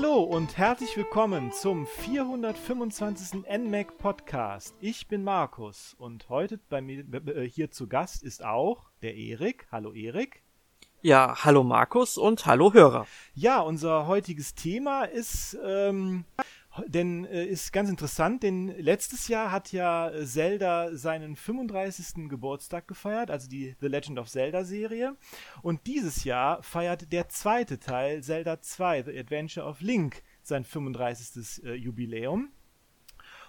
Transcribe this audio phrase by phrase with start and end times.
[0.00, 3.42] Hallo und herzlich willkommen zum 425.
[3.50, 4.76] NMAC Podcast.
[4.80, 9.66] Ich bin Markus und heute bei mir äh, hier zu Gast ist auch der Erik.
[9.72, 10.44] Hallo Erik.
[11.02, 13.08] Ja, hallo Markus und hallo Hörer.
[13.34, 16.24] Ja, unser heutiges Thema ist ähm,
[16.86, 22.28] denn äh, ist ganz interessant, denn letztes Jahr hat ja Zelda seinen 35.
[22.28, 25.16] Geburtstag gefeiert, also die The Legend of Zelda Serie.
[25.62, 31.64] Und dieses Jahr feiert der zweite Teil, Zelda 2, The Adventure of Link, sein 35.
[31.64, 32.50] Äh, Jubiläum.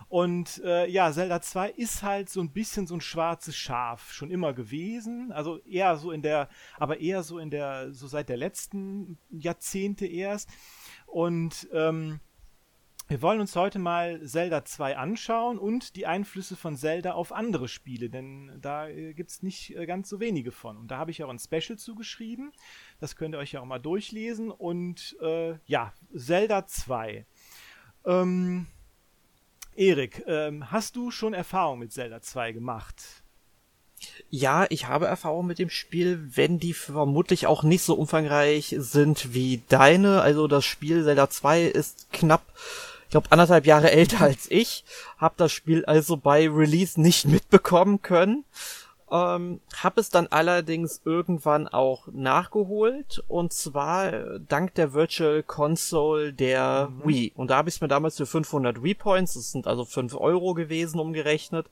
[0.07, 4.31] Und äh, ja, Zelda 2 ist halt so ein bisschen so ein schwarzes Schaf schon
[4.31, 5.31] immer gewesen.
[5.31, 10.07] Also eher so in der, aber eher so in der, so seit der letzten Jahrzehnte
[10.07, 10.49] erst.
[11.05, 12.19] Und ähm,
[13.09, 17.67] wir wollen uns heute mal Zelda 2 anschauen und die Einflüsse von Zelda auf andere
[17.67, 20.77] Spiele, denn da äh, gibt es nicht äh, ganz so wenige von.
[20.77, 22.51] Und da habe ich auch ein Special zugeschrieben.
[22.99, 24.51] Das könnt ihr euch ja auch mal durchlesen.
[24.51, 27.25] Und äh, ja, Zelda 2.
[28.05, 28.67] Ähm,
[29.75, 33.23] Erik, ähm, hast du schon Erfahrung mit Zelda 2 gemacht?
[34.29, 39.33] Ja, ich habe Erfahrung mit dem Spiel, wenn die vermutlich auch nicht so umfangreich sind
[39.33, 40.21] wie deine.
[40.21, 42.45] Also das Spiel Zelda 2 ist knapp
[43.09, 44.83] ich glaube, anderthalb Jahre älter als ich,
[45.17, 48.45] habe das Spiel also bei Release nicht mitbekommen können.
[49.11, 56.33] Ähm, habe es dann allerdings irgendwann auch nachgeholt und zwar äh, dank der Virtual Console
[56.33, 57.07] der mhm.
[57.07, 57.31] Wii.
[57.35, 60.13] Und da habe ich es mir damals für 500 Wii Points, das sind also 5
[60.13, 61.65] Euro gewesen umgerechnet,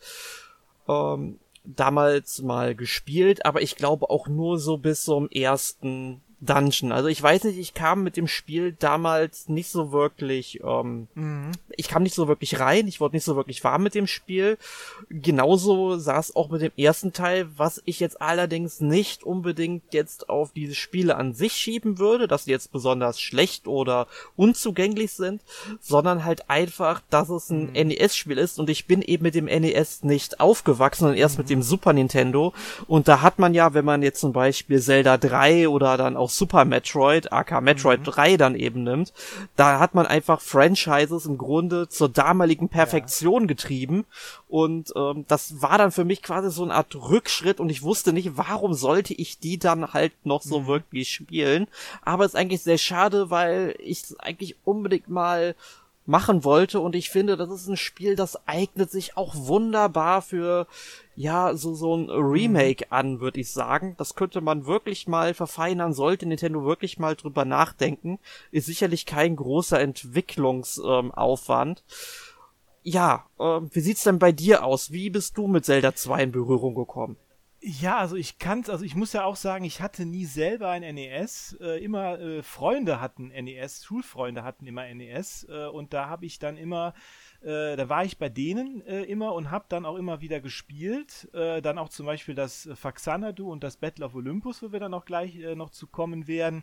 [0.87, 6.91] ähm, damals mal gespielt, aber ich glaube auch nur so bis zum ersten Dungeon.
[6.91, 11.51] Also ich weiß nicht, ich kam mit dem Spiel damals nicht so wirklich, ähm, mhm.
[11.75, 14.57] ich kam nicht so wirklich rein, ich wurde nicht so wirklich warm mit dem Spiel.
[15.09, 20.29] Genauso sah es auch mit dem ersten Teil, was ich jetzt allerdings nicht unbedingt jetzt
[20.29, 25.41] auf diese Spiele an sich schieben würde, dass sie jetzt besonders schlecht oder unzugänglich sind,
[25.81, 27.87] sondern halt einfach, dass es ein mhm.
[27.87, 31.41] NES-Spiel ist und ich bin eben mit dem NES nicht aufgewachsen, sondern erst mhm.
[31.41, 32.53] mit dem Super Nintendo
[32.87, 36.26] und da hat man ja, wenn man jetzt zum Beispiel Zelda 3 oder dann auch
[36.27, 38.05] auch Super Metroid, aka Metroid mhm.
[38.05, 39.13] 3 dann eben nimmt,
[39.55, 43.47] da hat man einfach Franchises im Grunde zur damaligen Perfektion ja.
[43.47, 44.05] getrieben
[44.49, 48.13] und ähm, das war dann für mich quasi so eine Art Rückschritt und ich wusste
[48.13, 50.67] nicht, warum sollte ich die dann halt noch so mhm.
[50.67, 51.67] wirklich spielen.
[52.01, 55.55] Aber es ist eigentlich sehr schade, weil ich eigentlich unbedingt mal
[56.07, 60.65] machen wollte und ich finde, das ist ein Spiel, das eignet sich auch wunderbar für
[61.15, 62.93] ja, so so ein Remake mhm.
[62.93, 63.95] an, würde ich sagen.
[63.97, 68.19] Das könnte man wirklich mal verfeinern, sollte Nintendo wirklich mal drüber nachdenken.
[68.51, 71.79] Ist sicherlich kein großer Entwicklungsaufwand.
[71.79, 71.85] Ähm,
[72.83, 74.91] ja, äh, wie sieht's denn bei dir aus?
[74.91, 77.17] Wie bist du mit Zelda 2 in Berührung gekommen?
[77.59, 80.83] Ja, also ich kann's, also ich muss ja auch sagen, ich hatte nie selber ein
[80.83, 81.57] NES.
[81.59, 86.37] Äh, immer äh, Freunde hatten NES, Schulfreunde hatten immer NES äh, und da habe ich
[86.37, 86.93] dann immer,
[87.41, 91.29] äh, da war ich bei denen äh, immer und habe dann auch immer wieder gespielt.
[91.33, 94.93] Äh, dann auch zum Beispiel das Faxanadu und das Battle of Olympus, wo wir dann
[94.93, 96.61] auch gleich noch zu kommen werden.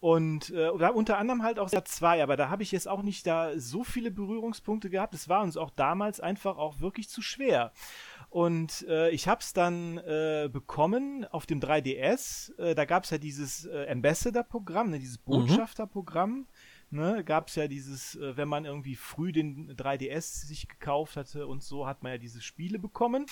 [0.00, 3.26] Und äh, unter anderem halt auch sehr zwei, aber da habe ich jetzt auch nicht
[3.26, 5.12] da so viele Berührungspunkte gehabt.
[5.12, 7.72] Es war uns auch damals einfach auch wirklich zu schwer.
[8.30, 12.56] Und äh, ich habe es dann äh, bekommen auf dem 3DS.
[12.58, 15.24] Äh, da gab es ja dieses äh, Ambassador-Programm, ne, dieses mhm.
[15.32, 16.46] Botschafter-Programm.
[16.92, 21.46] Ne, gab es ja dieses, äh, wenn man irgendwie früh den 3DS sich gekauft hatte
[21.46, 23.26] und so, hat man ja diese Spiele bekommen.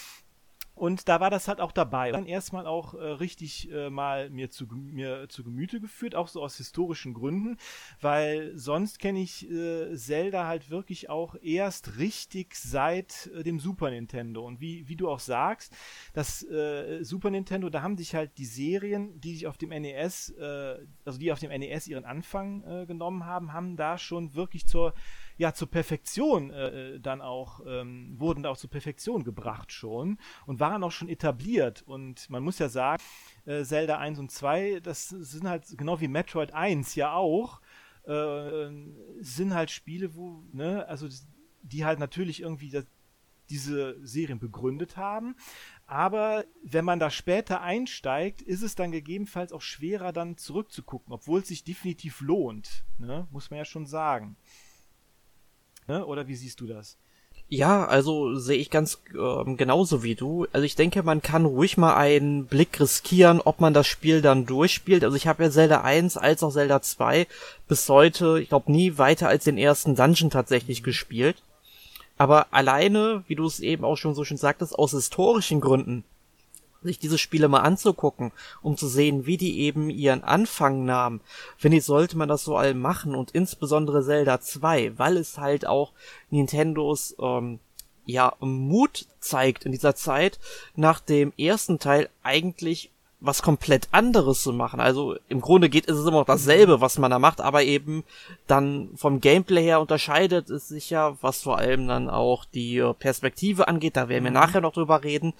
[0.79, 2.13] Und da war das halt auch dabei.
[2.13, 6.41] Dann erstmal auch äh, richtig äh, mal mir zu, mir zu Gemüte geführt, auch so
[6.41, 7.57] aus historischen Gründen,
[8.01, 13.91] weil sonst kenne ich äh, Zelda halt wirklich auch erst richtig seit äh, dem Super
[13.91, 14.47] Nintendo.
[14.47, 15.77] Und wie, wie du auch sagst,
[16.13, 20.31] das äh, Super Nintendo, da haben sich halt die Serien, die sich auf dem NES,
[20.39, 24.67] äh, also die auf dem NES ihren Anfang äh, genommen haben, haben da schon wirklich
[24.67, 24.95] zur
[25.39, 30.19] ja zur Perfektion äh, äh, dann auch, ähm, wurden da auch zur Perfektion gebracht schon
[30.47, 31.83] und waren auch schon etabliert.
[31.83, 33.03] Und man muss ja sagen,
[33.47, 37.61] äh, Zelda 1 und 2, das sind halt genau wie Metroid 1 ja auch,
[38.05, 38.69] äh,
[39.21, 41.09] sind halt Spiele, wo, ne, also
[41.63, 42.87] die halt natürlich irgendwie das,
[43.49, 45.37] diese Serien begründet haben.
[45.87, 51.41] Aber wenn man da später einsteigt, ist es dann gegebenenfalls auch schwerer, dann zurückzugucken, obwohl
[51.41, 52.85] es sich definitiv lohnt.
[52.99, 53.27] Ne?
[53.31, 54.37] Muss man ja schon sagen.
[55.89, 56.05] Ne?
[56.05, 56.97] Oder wie siehst du das?
[57.51, 60.47] Ja, also sehe ich ganz ähm, genauso wie du.
[60.53, 64.45] Also ich denke, man kann ruhig mal einen Blick riskieren, ob man das Spiel dann
[64.45, 65.03] durchspielt.
[65.03, 67.27] Also ich habe ja Zelda 1 als auch Zelda 2
[67.67, 71.37] bis heute, ich glaube, nie weiter als den ersten Dungeon tatsächlich gespielt.
[72.19, 76.05] Aber alleine, wie du es eben auch schon so schön sagtest, aus historischen Gründen
[76.83, 78.33] sich diese Spiele mal anzugucken,
[78.63, 81.21] um zu sehen, wie die eben ihren Anfang nahmen,
[81.57, 85.67] finde ich, sollte man das so all machen und insbesondere Zelda 2, weil es halt
[85.67, 85.93] auch
[86.31, 87.61] Nintendos ähm,
[88.07, 90.39] ja Mut zeigt in dieser Zeit,
[90.75, 94.79] nach dem ersten Teil eigentlich was komplett anderes zu machen.
[94.79, 98.05] Also im Grunde geht es immer noch dasselbe, was man da macht, aber eben
[98.47, 103.67] dann vom Gameplay her unterscheidet es sich ja, was vor allem dann auch die Perspektive
[103.67, 104.37] angeht, da werden wir mhm.
[104.37, 105.33] nachher noch drüber reden.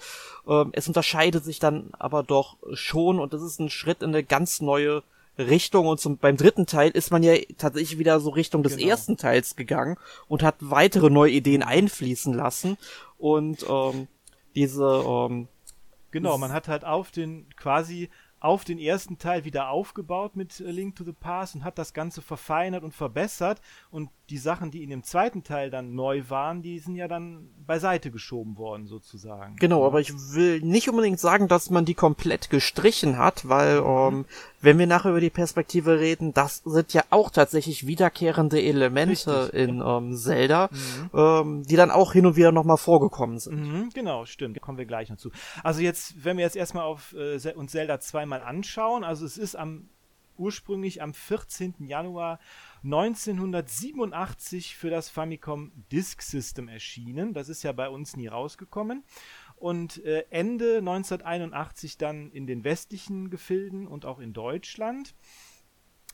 [0.47, 4.23] Ähm, es unterscheidet sich dann aber doch schon und es ist ein Schritt in eine
[4.23, 5.03] ganz neue
[5.37, 8.89] Richtung und zum, beim dritten Teil ist man ja tatsächlich wieder so Richtung des genau.
[8.89, 9.95] ersten Teils gegangen
[10.27, 12.77] und hat weitere neue Ideen einfließen lassen
[13.17, 14.07] und ähm,
[14.55, 15.47] diese ähm,
[16.11, 18.09] Genau, man hat halt auf den quasi
[18.39, 21.93] auf den ersten Teil wieder aufgebaut mit äh, Link to the Past und hat das
[21.93, 23.61] Ganze verfeinert und verbessert.
[23.91, 27.49] Und die Sachen, die in dem zweiten Teil dann neu waren, die sind ja dann
[27.65, 29.55] beiseite geschoben worden, sozusagen.
[29.57, 33.87] Genau, aber ich will nicht unbedingt sagen, dass man die komplett gestrichen hat, weil, mhm.
[33.87, 34.25] ähm,
[34.61, 39.59] wenn wir nachher über die Perspektive reden, das sind ja auch tatsächlich wiederkehrende Elemente Richtig.
[39.59, 41.09] in ähm, Zelda, mhm.
[41.13, 43.59] ähm, die dann auch hin und wieder nochmal vorgekommen sind.
[43.59, 44.57] Mhm, genau, stimmt.
[44.57, 45.31] Da kommen wir gleich noch zu.
[45.63, 49.37] Also jetzt, wenn wir jetzt erstmal auf äh, uns Zelda 2 mal anschauen, also es
[49.37, 49.89] ist am
[50.39, 51.75] ursprünglich am 14.
[51.79, 52.39] Januar
[52.83, 57.33] 1987 für das Famicom Disk System erschienen.
[57.33, 59.03] Das ist ja bei uns nie rausgekommen.
[59.55, 65.13] Und äh, Ende 1981 dann in den westlichen Gefilden und auch in Deutschland.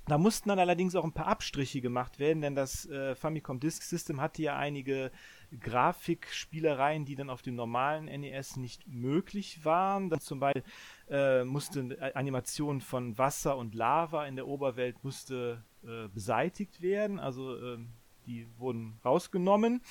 [0.07, 3.81] Da mussten dann allerdings auch ein paar Abstriche gemacht werden, denn das äh, Famicom Disk
[3.81, 5.11] System hatte ja einige
[5.59, 10.09] Grafikspielereien, die dann auf dem normalen NES nicht möglich waren.
[10.09, 10.63] Dann zum Beispiel
[11.09, 17.55] äh, musste Animation von Wasser und Lava in der Oberwelt musste äh, beseitigt werden, also
[17.55, 17.77] äh,
[18.25, 19.81] die wurden rausgenommen.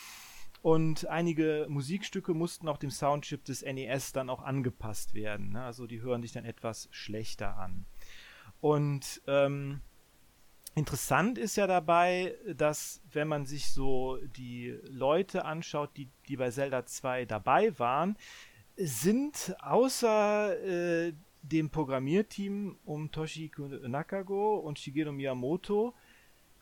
[0.63, 5.51] Und einige Musikstücke mussten auch dem Soundchip des NES dann auch angepasst werden.
[5.51, 5.63] Ne?
[5.63, 7.85] Also die hören sich dann etwas schlechter an.
[8.63, 9.83] Und ähm,
[10.77, 16.51] Interessant ist ja dabei, dass wenn man sich so die Leute anschaut, die, die bei
[16.51, 18.17] Zelda 2 dabei waren,
[18.77, 21.13] sind außer äh,
[21.43, 25.95] dem Programmierteam um Toshihiko Nakago und Shigeru Miyamoto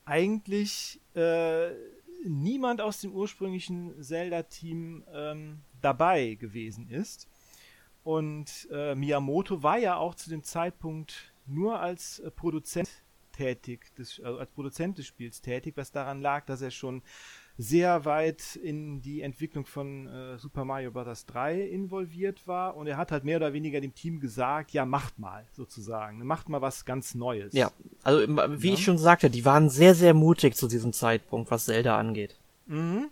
[0.04, 1.70] eigentlich äh,
[2.24, 7.28] niemand aus dem ursprünglichen Zelda-Team ähm, dabei gewesen ist.
[8.04, 12.90] Und äh, Miyamoto war ja auch zu dem Zeitpunkt nur als äh, Produzent
[13.32, 17.02] tätig, des, also als Produzent des Spiels tätig, was daran lag, dass er schon
[17.58, 21.26] sehr weit in die Entwicklung von äh, Super Mario Bros.
[21.26, 25.18] 3 involviert war und er hat halt mehr oder weniger dem Team gesagt, ja, macht
[25.18, 26.24] mal, sozusagen.
[26.24, 27.52] Macht mal was ganz Neues.
[27.52, 27.70] Ja,
[28.02, 28.74] also wie ja.
[28.74, 32.36] ich schon sagte, die waren sehr, sehr mutig zu diesem Zeitpunkt, was Zelda angeht.
[32.66, 33.08] Mhm.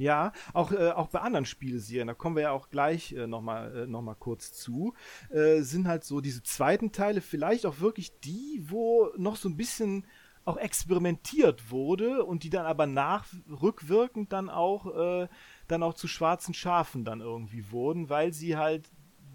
[0.00, 3.82] Ja, auch, äh, auch bei anderen Spieleserien, da kommen wir ja auch gleich äh, nochmal
[3.82, 4.94] äh, noch kurz zu,
[5.28, 9.58] äh, sind halt so diese zweiten Teile vielleicht auch wirklich die, wo noch so ein
[9.58, 10.06] bisschen
[10.46, 13.26] auch experimentiert wurde und die dann aber nach
[13.60, 15.28] rückwirkend dann auch äh,
[15.68, 18.90] dann auch zu schwarzen Schafen dann irgendwie wurden, weil sie halt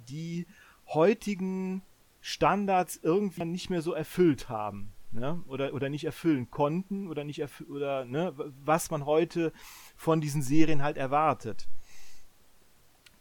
[0.10, 0.48] die
[0.88, 1.84] heutigen
[2.22, 5.44] Standards irgendwie nicht mehr so erfüllt haben ne?
[5.48, 8.34] oder, oder nicht erfüllen konnten oder nicht erfüllen, oder ne?
[8.64, 9.52] was man heute
[9.96, 11.68] von diesen Serien halt erwartet.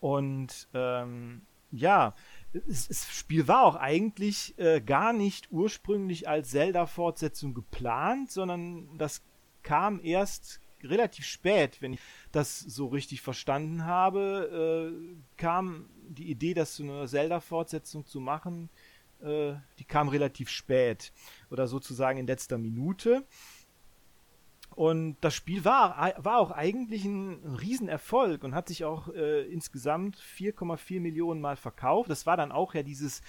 [0.00, 2.14] Und ähm, ja,
[2.52, 9.22] das Spiel war auch eigentlich äh, gar nicht ursprünglich als Zelda-Fortsetzung geplant, sondern das
[9.62, 16.54] kam erst relativ spät, wenn ich das so richtig verstanden habe, äh, kam die Idee,
[16.54, 18.68] das zu einer Zelda-Fortsetzung zu machen,
[19.24, 21.12] äh, die kam relativ spät
[21.50, 23.26] oder sozusagen in letzter Minute.
[24.74, 30.16] Und das Spiel war, war auch eigentlich ein Riesenerfolg und hat sich auch äh, insgesamt
[30.16, 32.10] 4,4 Millionen Mal verkauft.
[32.10, 33.22] Das war dann auch ja dieses,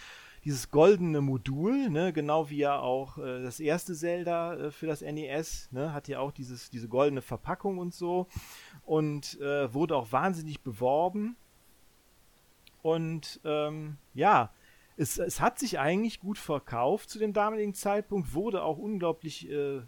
[0.43, 2.13] dieses goldene Modul, ne?
[2.13, 5.93] genau wie ja auch äh, das erste Zelda äh, für das NES, ne?
[5.93, 8.27] hat ja auch dieses, diese goldene Verpackung und so
[8.83, 11.35] und äh, wurde auch wahnsinnig beworben.
[12.81, 14.51] Und ähm, ja,
[14.97, 19.81] es, es hat sich eigentlich gut verkauft zu dem damaligen Zeitpunkt, wurde auch unglaublich äh,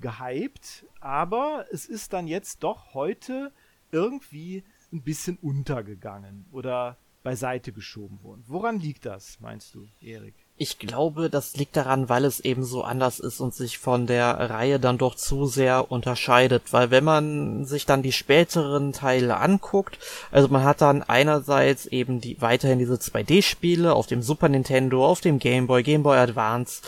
[0.00, 3.52] gehypt, aber es ist dann jetzt doch heute
[3.90, 8.44] irgendwie ein bisschen untergegangen oder beiseite geschoben worden.
[8.46, 10.41] Woran liegt das, meinst du, Erik?
[10.62, 14.28] Ich glaube, das liegt daran, weil es eben so anders ist und sich von der
[14.48, 16.72] Reihe dann doch zu sehr unterscheidet.
[16.72, 19.98] Weil wenn man sich dann die späteren Teile anguckt,
[20.30, 25.20] also man hat dann einerseits eben die weiterhin diese 2D-Spiele auf dem Super Nintendo, auf
[25.20, 26.82] dem Game Boy, Game Boy Advance,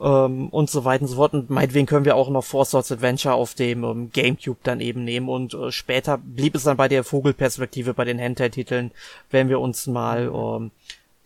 [0.00, 1.34] ähm, und so weiter und so fort.
[1.34, 5.02] Und meinetwegen können wir auch noch Four Swords Adventure auf dem ähm, Gamecube dann eben
[5.02, 5.28] nehmen.
[5.28, 8.92] Und äh, später blieb es dann bei der Vogelperspektive bei den Handheld-Titeln,
[9.32, 10.70] wenn wir uns mal ähm,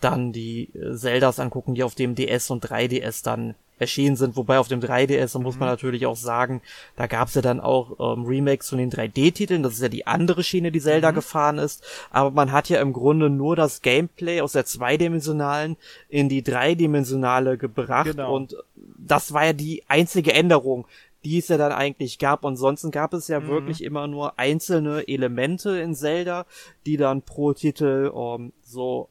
[0.04, 4.58] dann die äh, Zeldas angucken, die auf dem DS und 3DS dann erschienen sind, wobei
[4.58, 5.72] auf dem 3DS, da muss man mhm.
[5.72, 6.62] natürlich auch sagen,
[6.96, 10.44] da gab's ja dann auch ähm, Remakes von den 3D-Titeln, das ist ja die andere
[10.44, 11.16] Schiene, die Zelda mhm.
[11.16, 15.76] gefahren ist, aber man hat ja im Grunde nur das Gameplay aus der zweidimensionalen
[16.08, 18.34] in die dreidimensionale gebracht genau.
[18.34, 20.86] und das war ja die einzige Änderung,
[21.24, 22.44] die es ja dann eigentlich gab.
[22.44, 23.48] Ansonsten gab es ja mhm.
[23.48, 26.46] wirklich immer nur einzelne Elemente in Zelda,
[26.86, 29.08] die dann pro Titel ähm, so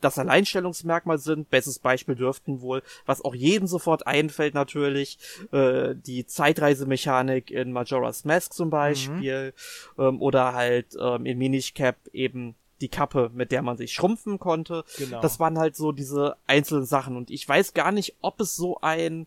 [0.00, 1.50] das Alleinstellungsmerkmal sind.
[1.50, 5.18] Bestes Beispiel dürften wohl, was auch jedem sofort einfällt natürlich,
[5.52, 9.52] äh, die Zeitreisemechanik in Majora's Mask zum Beispiel
[9.96, 10.02] mhm.
[10.02, 14.38] ähm, oder halt ähm, in Minish Cap eben die Kappe, mit der man sich schrumpfen
[14.38, 14.84] konnte.
[14.96, 15.20] Genau.
[15.20, 18.78] Das waren halt so diese einzelnen Sachen und ich weiß gar nicht, ob es so
[18.80, 19.26] ein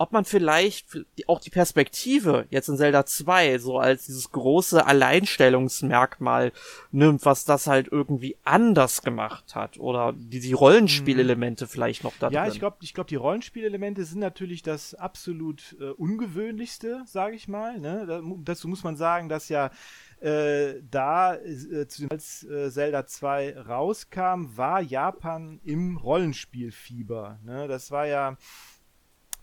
[0.00, 6.52] ob man vielleicht auch die Perspektive jetzt in Zelda 2 so als dieses große Alleinstellungsmerkmal
[6.90, 11.68] nimmt, was das halt irgendwie anders gemacht hat oder die, die Rollenspielelemente mhm.
[11.68, 12.52] vielleicht noch da ja, drin.
[12.54, 17.78] Ich glaube, ich glaube, die Rollenspielelemente sind natürlich das absolut äh, ungewöhnlichste, sage ich mal.
[17.78, 18.22] Ne?
[18.42, 19.70] Dazu muss man sagen, dass ja
[20.20, 27.38] äh, da, äh, als äh, Zelda 2 rauskam, war Japan im Rollenspielfieber.
[27.44, 27.68] Ne?
[27.68, 28.38] Das war ja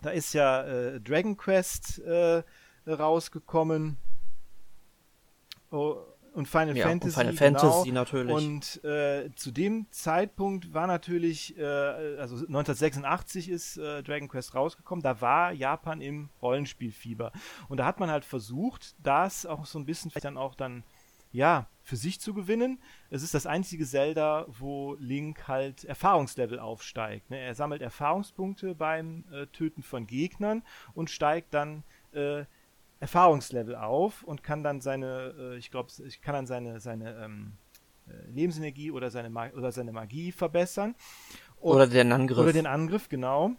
[0.02, 2.42] da ist ja äh, Dragon Quest äh,
[2.86, 3.96] rausgekommen.
[5.70, 5.96] Oh,
[6.38, 7.20] und Final ja, Fantasy.
[7.20, 7.58] Und Final genau.
[7.60, 8.34] Fantasy natürlich.
[8.34, 15.02] Und äh, zu dem Zeitpunkt war natürlich, äh, also 1986 ist äh, Dragon Quest rausgekommen,
[15.02, 17.32] da war Japan im Rollenspielfieber.
[17.68, 20.84] Und da hat man halt versucht, das auch so ein bisschen vielleicht dann auch dann
[21.32, 22.78] ja, für sich zu gewinnen.
[23.08, 27.30] Es ist das einzige Zelda, wo Link halt Erfahrungslevel aufsteigt.
[27.30, 27.38] Ne?
[27.38, 32.44] Er sammelt Erfahrungspunkte beim äh, Töten von Gegnern und steigt dann äh,
[33.00, 37.52] Erfahrungslevel auf und kann dann seine, äh, ich glaube, ich kann dann seine, seine ähm,
[38.06, 40.94] äh, Lebensenergie oder seine, Ma oder seine Magie verbessern.
[41.56, 42.38] Und, oder den Angriff.
[42.38, 43.52] Oder den Angriff, genau.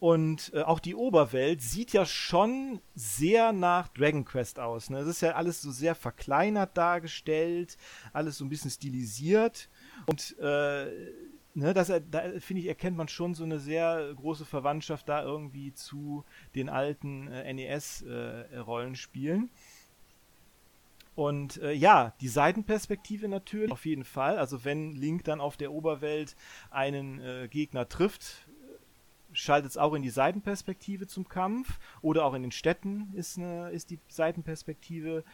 [0.00, 4.90] Und äh, auch die Oberwelt sieht ja schon sehr nach Dragon Quest aus.
[4.90, 4.98] Ne?
[4.98, 7.78] Es ist ja alles so sehr verkleinert dargestellt,
[8.12, 9.70] alles so ein bisschen stilisiert.
[10.06, 10.86] Und äh,
[11.54, 15.72] ne, das, da finde ich, erkennt man schon so eine sehr große Verwandtschaft da irgendwie
[15.72, 16.24] zu
[16.54, 19.44] den alten äh, NES-Rollenspielen.
[19.44, 19.48] Äh,
[21.14, 24.36] und äh, ja, die Seitenperspektive natürlich, auf jeden Fall.
[24.36, 26.34] Also wenn Link dann auf der Oberwelt
[26.70, 28.43] einen äh, Gegner trifft,
[29.34, 33.70] schaltet es auch in die Seitenperspektive zum Kampf oder auch in den Städten ist, eine,
[33.70, 35.24] ist die Seitenperspektive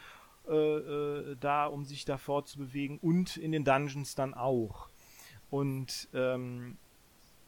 [0.47, 4.89] äh, äh, da, um sich da fortzubewegen und in den Dungeons dann auch.
[5.49, 6.77] Und ähm,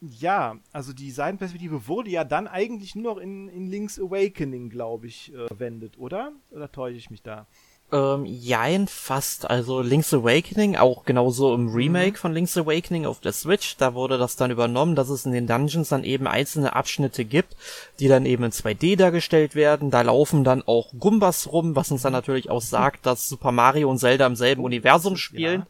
[0.00, 5.06] ja, also die Seitenperspektive wurde ja dann eigentlich nur noch in, in Link's Awakening, glaube
[5.06, 6.32] ich, äh, verwendet, oder?
[6.50, 7.46] Oder täusche ich mich da?
[7.92, 9.48] Ähm, jein, fast.
[9.48, 12.16] Also Link's Awakening, auch genauso im Remake mhm.
[12.16, 15.46] von Link's Awakening auf der Switch, da wurde das dann übernommen, dass es in den
[15.46, 17.56] Dungeons dann eben einzelne Abschnitte gibt,
[18.00, 19.90] die dann eben in 2D dargestellt werden.
[19.90, 23.90] Da laufen dann auch Gumbas rum, was uns dann natürlich auch sagt, dass Super Mario
[23.90, 25.66] und Zelda im selben Universum spielen.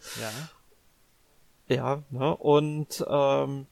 [1.69, 1.77] Ja, ja.
[1.77, 2.37] ja ne?
[2.37, 3.67] Und ähm,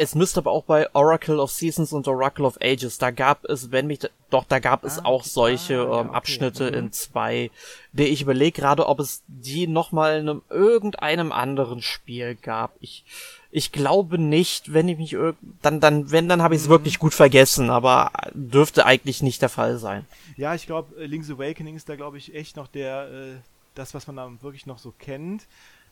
[0.00, 3.70] es müsste aber auch bei Oracle of Seasons und Oracle of Ages, da gab es,
[3.70, 3.98] wenn mich,
[4.30, 6.78] doch, da gab es ah, auch solche ah, ja, ähm, Abschnitte okay.
[6.78, 6.92] in mhm.
[6.92, 7.50] zwei,
[7.92, 12.72] die ich überlege gerade, ob es die nochmal in einem, irgendeinem anderen Spiel gab.
[12.80, 13.04] Ich,
[13.50, 15.16] ich glaube nicht, wenn ich mich
[15.60, 16.72] dann, dann, wenn, dann habe ich es mhm.
[16.72, 20.06] wirklich gut vergessen, aber dürfte eigentlich nicht der Fall sein.
[20.38, 23.36] Ja, ich glaube, äh, Link's Awakening ist da, glaube ich, echt noch der, äh,
[23.74, 25.46] das, was man da wirklich noch so kennt.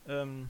[0.09, 0.49] Ähm,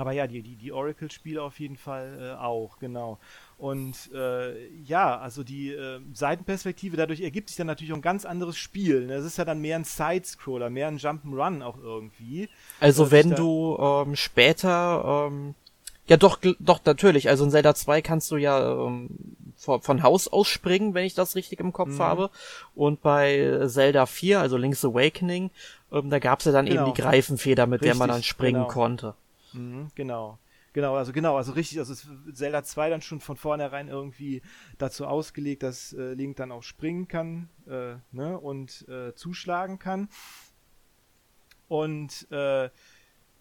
[0.00, 3.18] aber ja, die, die, die Oracle-Spiele auf jeden Fall äh, auch, genau.
[3.58, 8.24] Und äh, ja, also die äh, Seitenperspektive, dadurch ergibt sich dann natürlich auch ein ganz
[8.24, 9.06] anderes Spiel.
[9.06, 9.16] Ne?
[9.16, 12.48] Das ist ja dann mehr ein Sidescroller, mehr ein Jump'n'Run auch irgendwie.
[12.80, 15.54] Also wenn du ähm, später, ähm,
[16.06, 19.10] ja doch, doch natürlich, also in Zelda 2 kannst du ja ähm,
[19.58, 21.98] von, von Haus aus springen, wenn ich das richtig im Kopf mhm.
[21.98, 22.30] habe.
[22.74, 25.50] Und bei Zelda 4, also Link's Awakening,
[25.92, 26.86] ähm, da gab's ja dann genau.
[26.86, 28.68] eben die Greifenfeder, mit richtig, der man dann springen genau.
[28.68, 29.14] konnte.
[29.52, 30.38] Mhm, genau.
[30.72, 31.94] Genau, also genau, also richtig, also
[32.32, 34.40] Zelda 2 dann schon von vornherein irgendwie
[34.78, 40.08] dazu ausgelegt, dass äh, Link dann auch springen kann äh, ne, und äh, zuschlagen kann.
[41.66, 42.70] Und äh,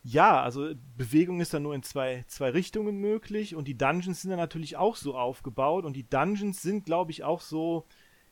[0.03, 4.31] ja, also Bewegung ist dann nur in zwei, zwei Richtungen möglich und die Dungeons sind
[4.31, 7.85] dann natürlich auch so aufgebaut und die Dungeons sind, glaube ich, auch so,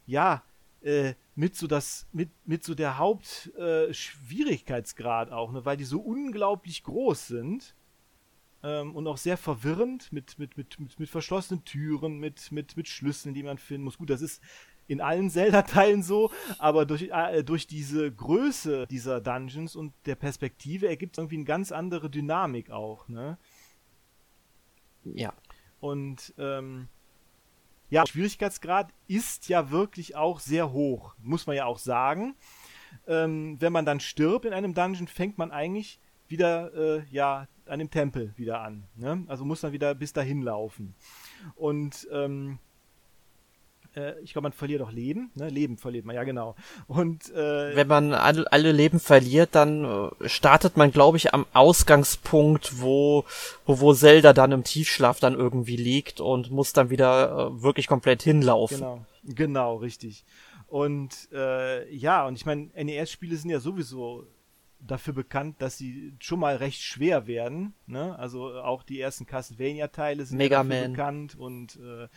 [0.08, 0.44] ja,
[0.82, 6.02] äh, mit so das, mit, mit so der Hauptschwierigkeitsgrad äh, auch, ne, weil die so
[6.02, 7.64] unglaublich groß sind.
[7.64, 7.68] Äh,
[8.64, 12.88] ähm, und auch sehr verwirrend mit, mit, mit, mit, mit verschlossenen Türen, mit, mit, mit
[12.88, 13.98] Schlüsseln, die man finden muss.
[13.98, 14.42] Gut, das ist
[14.88, 20.88] in allen Zelda-Teilen so, aber durch, äh, durch diese Größe dieser Dungeons und der Perspektive
[20.88, 23.38] ergibt es irgendwie eine ganz andere Dynamik auch, ne?
[25.04, 25.34] Ja.
[25.80, 26.90] Und ähm,
[27.90, 32.36] ja, Schwierigkeitsgrad ist ja wirklich auch sehr hoch, muss man ja auch sagen.
[33.08, 37.80] Ähm, wenn man dann stirbt in einem Dungeon, fängt man eigentlich wieder äh, ja an
[37.80, 38.84] dem Tempel wieder an.
[38.96, 39.24] Ne?
[39.28, 40.96] Also muss dann wieder bis dahin laufen.
[41.56, 42.60] Und ähm,
[43.98, 45.32] äh, ich glaube, man verliert auch Leben.
[45.36, 45.50] Ne?
[45.50, 46.56] Leben verliert man, ja genau.
[46.88, 51.46] Und äh, wenn man alle, alle Leben verliert, dann äh, startet man, glaube ich, am
[51.54, 53.26] Ausgangspunkt, wo,
[53.66, 57.88] wo, wo Zelda dann im Tiefschlaf dann irgendwie liegt und muss dann wieder äh, wirklich
[57.88, 58.78] komplett hinlaufen.
[58.78, 60.24] Genau, genau, richtig.
[60.68, 64.28] Und äh, ja, und ich meine, NES-Spiele sind ja sowieso
[64.80, 67.74] dafür bekannt, dass sie schon mal recht schwer werden.
[67.88, 68.18] Ne?
[68.20, 70.92] Also auch die ersten Castlevania-Teile sind Mega dafür Man.
[70.92, 72.08] bekannt und äh,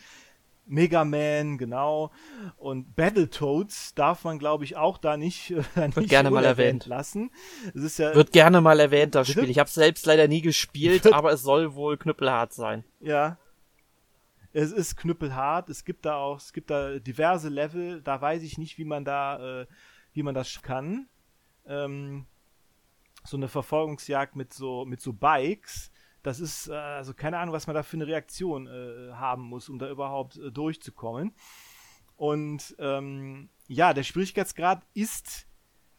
[0.65, 2.11] Mega Man, genau.
[2.57, 6.85] Und Battletoads darf man, glaube ich, auch da nicht, äh, Wird nicht gerne mal erwähnt.
[6.85, 7.31] lassen.
[7.73, 9.49] Es ist ja, Wird gerne mal erwähnt, das Spiel.
[9.49, 12.83] Ich habe selbst leider nie gespielt, aber es soll wohl knüppelhart sein.
[12.99, 13.37] Ja.
[14.53, 15.69] Es ist knüppelhart.
[15.69, 18.01] Es gibt da auch, es gibt da diverse Level.
[18.01, 19.67] Da weiß ich nicht, wie man da, äh,
[20.13, 21.07] wie man das kann.
[21.65, 22.25] Ähm,
[23.23, 25.91] so eine Verfolgungsjagd mit so, mit so Bikes
[26.23, 29.69] das ist, äh, also keine Ahnung, was man da für eine Reaktion äh, haben muss,
[29.69, 31.33] um da überhaupt äh, durchzukommen.
[32.15, 35.47] Und ähm, ja, der Schwierigkeitsgrad ist,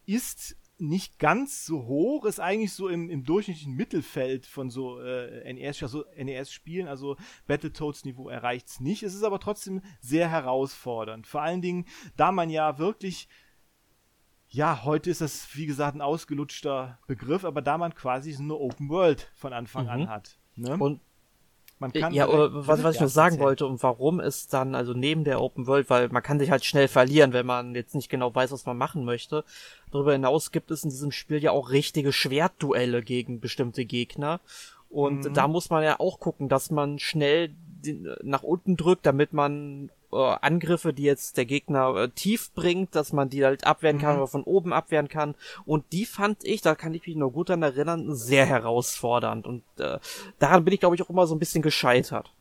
[0.06, 5.52] ist nicht ganz so hoch, ist eigentlich so im, im durchschnittlichen Mittelfeld von so äh,
[5.52, 9.02] NES, also NES-Spielen, also Battletoads-Niveau erreicht es nicht.
[9.02, 11.26] Es ist aber trotzdem sehr herausfordernd.
[11.26, 11.86] Vor allen Dingen,
[12.16, 13.28] da man ja wirklich
[14.52, 18.54] ja, heute ist das, wie gesagt, ein ausgelutschter Begriff, aber da man quasi so eine
[18.54, 19.90] Open World von Anfang mhm.
[19.90, 20.36] an hat.
[20.56, 20.76] Ne?
[20.76, 21.00] Und
[21.78, 23.46] man kann ja, oder was, was ich noch sagen erzählen.
[23.46, 26.64] wollte und warum ist dann, also neben der Open World, weil man kann sich halt
[26.64, 29.42] schnell verlieren, wenn man jetzt nicht genau weiß, was man machen möchte.
[29.90, 34.40] Darüber hinaus gibt es in diesem Spiel ja auch richtige Schwertduelle gegen bestimmte Gegner.
[34.90, 35.34] Und mhm.
[35.34, 37.54] da muss man ja auch gucken, dass man schnell
[38.22, 43.28] nach unten drückt, damit man Angriffe, die jetzt der Gegner äh, tief bringt, dass man
[43.28, 44.22] die halt abwehren kann mhm.
[44.22, 45.34] oder von oben abwehren kann.
[45.64, 49.46] Und die fand ich, da kann ich mich noch gut daran erinnern, sehr herausfordernd.
[49.46, 49.98] Und äh,
[50.38, 52.32] daran bin ich, glaube ich, auch immer so ein bisschen gescheitert.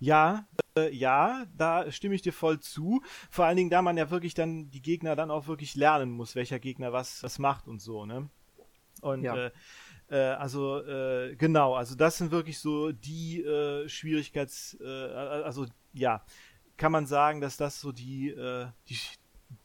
[0.00, 3.02] Ja, äh, ja, da stimme ich dir voll zu.
[3.30, 6.34] Vor allen Dingen, da man ja wirklich dann die Gegner dann auch wirklich lernen muss,
[6.34, 8.28] welcher Gegner was, was macht und so, ne?
[9.00, 9.36] Und ja.
[9.36, 9.50] äh,
[10.10, 16.24] äh, also äh, genau, also das sind wirklich so die äh, Schwierigkeits, äh, also ja,
[16.82, 18.98] kann man sagen, dass das so die, äh, die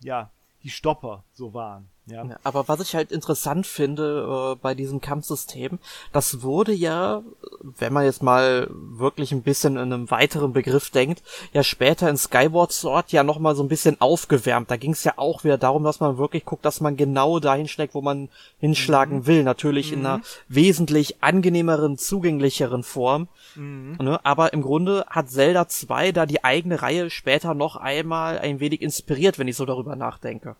[0.01, 0.29] ja,
[0.61, 1.89] die Stopper so waren.
[2.07, 2.25] Ja.
[2.43, 5.77] aber was ich halt interessant finde äh, bei diesem Kampfsystem,
[6.13, 7.21] das wurde ja,
[7.61, 11.21] wenn man jetzt mal wirklich ein bisschen in einem weiteren Begriff denkt,
[11.53, 14.71] ja später in Skyward Sword ja nochmal so ein bisschen aufgewärmt.
[14.71, 17.67] Da ging es ja auch wieder darum, dass man wirklich guckt, dass man genau dahin
[17.67, 19.27] schlägt, wo man hinschlagen mhm.
[19.27, 19.43] will.
[19.43, 19.99] Natürlich mhm.
[19.99, 23.27] in einer wesentlich angenehmeren, zugänglicheren Form.
[23.55, 23.97] Mhm.
[24.01, 24.19] Ne?
[24.23, 28.81] Aber im Grunde hat Zelda 2 da die eigene Reihe später noch einmal ein wenig
[28.81, 30.55] inspiriert, wenn ich so darüber nachdenke.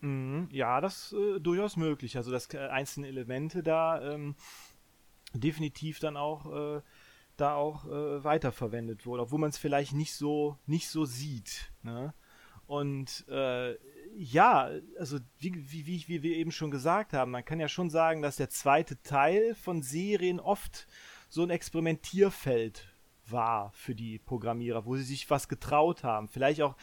[0.00, 2.16] Mhm, ja, das äh, durchaus möglich.
[2.16, 4.34] Also dass äh, einzelne Elemente da ähm,
[5.34, 6.82] definitiv dann auch äh,
[7.36, 11.72] da auch äh, weiterverwendet wurden, obwohl man es vielleicht nicht so nicht so sieht.
[11.82, 12.14] Ne?
[12.66, 13.76] Und äh,
[14.16, 17.90] ja, also wie, wie, wie, wie wir eben schon gesagt haben, man kann ja schon
[17.90, 20.86] sagen, dass der zweite Teil von Serien oft
[21.28, 22.86] so ein Experimentierfeld
[23.26, 26.28] war für die Programmierer, wo sie sich was getraut haben.
[26.28, 26.76] Vielleicht auch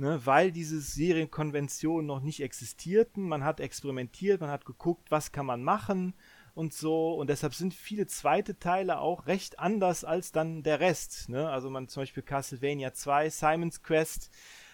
[0.00, 3.28] ne, weil diese Serienkonventionen noch nicht existierten.
[3.28, 6.14] Man hat experimentiert, man hat geguckt, was kann man machen
[6.54, 7.12] und so.
[7.14, 11.28] Und deshalb sind viele zweite Teile auch recht anders als dann der Rest.
[11.28, 11.48] Ne?
[11.48, 14.30] Also man zum Beispiel Castlevania 2, Simon's Quest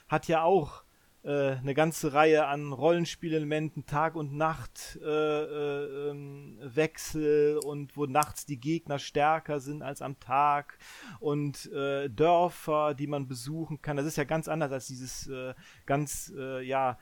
[0.08, 0.84] hat ja auch
[1.26, 6.56] äh, eine ganze Reihe an Rollenspielelementen, Tag und Nacht äh, äh, ähm,
[7.64, 10.78] und wo nachts die Gegner stärker sind als am Tag
[11.18, 13.96] und äh, Dörfer, die man besuchen kann.
[13.96, 15.28] Das ist ja ganz anders als dieses
[15.84, 16.96] ganz ja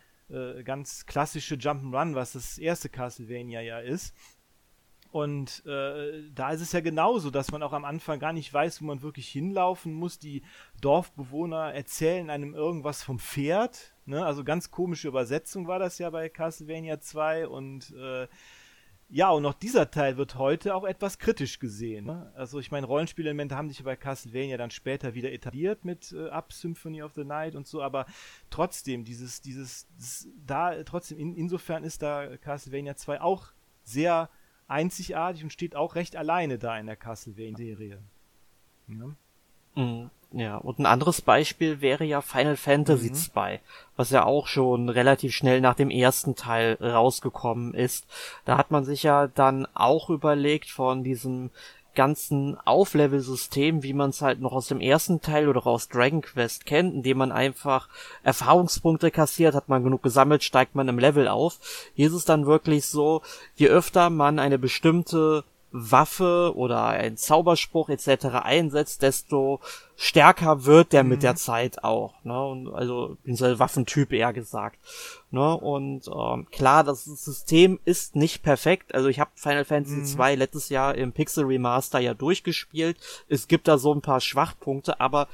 [0.64, 4.14] ganz klassische Jump'n'Run, was das erste Castlevania ja ist.
[5.14, 8.82] Und äh, da ist es ja genauso, dass man auch am Anfang gar nicht weiß,
[8.82, 10.18] wo man wirklich hinlaufen muss.
[10.18, 10.42] Die
[10.80, 13.94] Dorfbewohner erzählen einem irgendwas vom Pferd.
[14.06, 14.26] Ne?
[14.26, 17.46] Also ganz komische Übersetzung war das ja bei Castlevania 2.
[17.46, 18.26] Und äh,
[19.08, 22.06] ja, und auch dieser Teil wird heute auch etwas kritisch gesehen.
[22.06, 22.32] Ne?
[22.34, 26.52] Also ich meine, Rollenspielelemente haben sich bei Castlevania dann später wieder etabliert mit äh, Up
[26.52, 28.06] Symphony of the Night und so, aber
[28.50, 33.52] trotzdem, dieses, dieses, das, da, trotzdem, in, insofern ist da Castlevania 2 auch
[33.84, 34.28] sehr
[34.68, 37.98] einzigartig und steht auch recht alleine da in der Castlevania-Serie.
[38.88, 39.82] Ja.
[39.82, 40.10] Mhm.
[40.36, 43.14] Ja, und ein anderes Beispiel wäre ja Final Fantasy mhm.
[43.14, 43.60] 2,
[43.96, 48.04] was ja auch schon relativ schnell nach dem ersten Teil rausgekommen ist.
[48.44, 51.50] Da hat man sich ja dann auch überlegt von diesem
[51.94, 56.66] ganzen Auflevel-System, wie man es halt noch aus dem ersten Teil oder aus Dragon Quest
[56.66, 57.88] kennt, indem man einfach
[58.22, 61.58] Erfahrungspunkte kassiert, hat man genug gesammelt, steigt man im Level auf.
[61.94, 63.22] Hier ist es dann wirklich so,
[63.54, 65.44] je öfter man eine bestimmte
[65.76, 68.26] Waffe oder ein Zauberspruch etc.
[68.44, 69.58] einsetzt, desto
[69.96, 71.10] stärker wird der mhm.
[71.10, 72.14] mit der Zeit auch.
[72.22, 72.40] Ne?
[72.46, 74.78] Und also dieser Waffentyp eher gesagt.
[75.32, 75.56] Ne?
[75.56, 78.94] Und ähm, klar, das System ist nicht perfekt.
[78.94, 80.04] Also ich habe Final Fantasy mhm.
[80.04, 82.96] 2 letztes Jahr im Pixel Remaster ja durchgespielt.
[83.28, 85.26] Es gibt da so ein paar Schwachpunkte, aber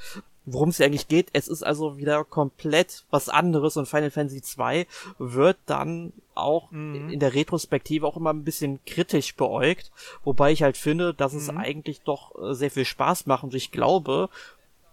[0.45, 1.29] worum es eigentlich geht.
[1.33, 7.09] Es ist also wieder komplett was anderes und Final Fantasy 2 wird dann auch mhm.
[7.09, 9.91] in der Retrospektive auch immer ein bisschen kritisch beäugt,
[10.23, 11.39] wobei ich halt finde, dass mhm.
[11.39, 14.29] es eigentlich doch äh, sehr viel Spaß macht und ich glaube,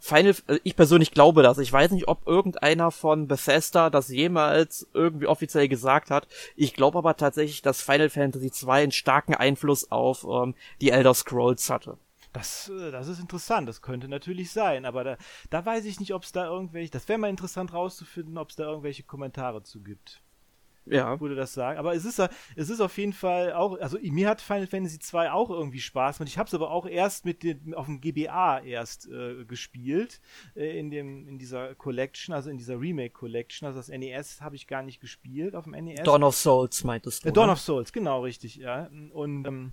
[0.00, 1.58] Final, äh, ich persönlich glaube das.
[1.58, 6.28] Ich weiß nicht, ob irgendeiner von Bethesda das jemals irgendwie offiziell gesagt hat.
[6.56, 11.14] Ich glaube aber tatsächlich, dass Final Fantasy 2 einen starken Einfluss auf ähm, die Elder
[11.14, 11.98] Scrolls hatte.
[12.38, 15.16] Das, äh, das ist interessant, das könnte natürlich sein, aber da,
[15.50, 18.56] da weiß ich nicht, ob es da irgendwelche, das wäre mal interessant rauszufinden, ob es
[18.56, 20.22] da irgendwelche Kommentare zu gibt.
[20.86, 21.20] Ja.
[21.20, 21.78] Würde das sagen.
[21.78, 22.18] Aber es ist,
[22.56, 26.16] es ist auf jeden Fall auch, also mir hat Final Fantasy 2 auch irgendwie Spaß
[26.18, 26.30] gemacht.
[26.30, 30.20] Ich habe es aber auch erst mit dem, auf dem GBA erst äh, gespielt,
[30.54, 33.66] äh, in, dem, in dieser Collection, also in dieser Remake Collection.
[33.66, 36.04] Also das NES habe ich gar nicht gespielt auf dem NES.
[36.04, 37.28] Dawn of Souls meintest du.
[37.28, 37.52] Äh, Dawn ne?
[37.52, 38.88] of Souls, genau, richtig, ja.
[39.12, 39.72] Und ähm,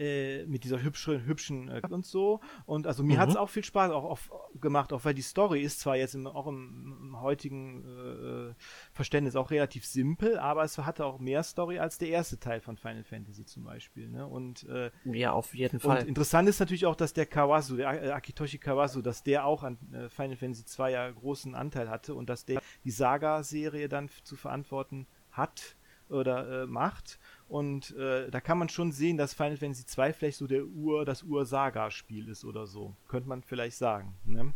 [0.00, 2.40] äh, mit dieser hübschen, hübschen äh, und so.
[2.64, 3.20] Und also mir mhm.
[3.20, 6.14] hat es auch viel Spaß auch auf, gemacht, auch weil die Story ist zwar jetzt
[6.14, 8.54] im, auch im, im heutigen äh,
[8.94, 12.78] Verständnis auch relativ simpel, aber es hatte auch mehr Story als der erste Teil von
[12.78, 14.08] Final Fantasy zum Beispiel.
[14.08, 14.26] Ne?
[14.26, 16.00] Und äh, ja, auf jeden Fall.
[16.00, 19.62] Und interessant ist natürlich auch, dass der Kawasu, der äh, Akitoshi Kawasu, dass der auch
[19.62, 24.08] an äh, Final Fantasy 2 ja großen Anteil hatte und dass der die Saga-Serie dann
[24.24, 25.76] zu verantworten hat
[26.10, 27.18] oder äh, macht.
[27.50, 31.04] Und äh, da kann man schon sehen, dass Final Fantasy 2 vielleicht so der Ur,
[31.04, 32.94] das Ur-Saga-Spiel ist oder so.
[33.08, 34.14] Könnte man vielleicht sagen.
[34.24, 34.52] Ne?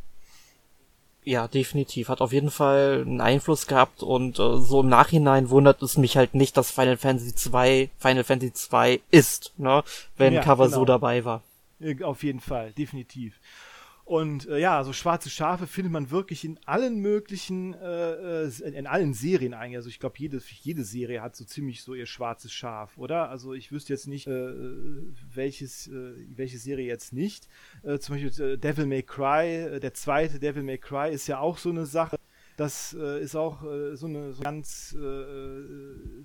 [1.25, 2.09] Ja, definitiv.
[2.09, 6.17] Hat auf jeden Fall einen Einfluss gehabt und äh, so im Nachhinein wundert es mich
[6.17, 9.83] halt nicht, dass Final Fantasy 2 Final Fantasy 2 ist, ne?
[10.17, 10.77] Wenn ja, Cover genau.
[10.77, 11.43] so dabei war.
[11.81, 13.41] Äh, auf jeden Fall, definitiv.
[14.05, 18.87] Und äh, ja, so schwarze Schafe findet man wirklich in allen möglichen, äh, äh in
[18.87, 19.79] allen Serien eigentlich.
[19.79, 23.31] Also ich glaube, jede, jede Serie hat so ziemlich so ihr schwarzes Schaf, oder?
[23.31, 24.53] Also ich wüsste jetzt nicht, äh,
[25.33, 27.49] welches, äh, welche Serie jetzt nicht.
[27.83, 31.71] Äh, zum Beispiel Devil May Cry, der zweite Devil May Cry ist ja auch so
[31.71, 32.19] eine Sache.
[32.57, 33.63] Das ist auch
[33.95, 34.97] so eine so ganz,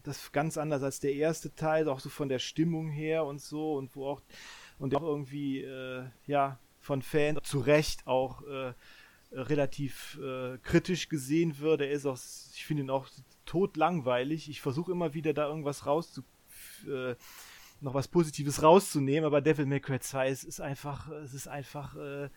[0.03, 3.73] das ganz anders als der erste Teil, auch so von der Stimmung her und so
[3.73, 4.21] und wo auch
[4.77, 5.65] und auch irgendwie,
[6.27, 8.73] ja, von Fans zu Recht auch äh,
[9.31, 11.81] relativ äh, kritisch gesehen wird.
[11.81, 12.17] Er ist auch,
[12.55, 13.07] ich finde ihn auch
[13.45, 14.49] tot langweilig.
[14.49, 16.23] Ich versuche immer wieder da irgendwas rauszu,
[16.87, 17.13] äh,
[17.79, 21.95] noch was Positives rauszunehmen, aber Devil May Cry 2 ist, ist einfach, es ist einfach
[21.95, 22.29] äh,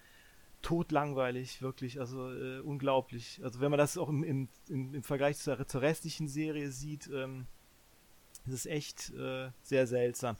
[0.60, 3.40] tot langweilig, wirklich, also äh, unglaublich.
[3.42, 7.46] Also wenn man das auch im, im, im Vergleich zur, zur restlichen Serie sieht, ähm,
[8.44, 10.36] das ist echt äh, sehr seltsam.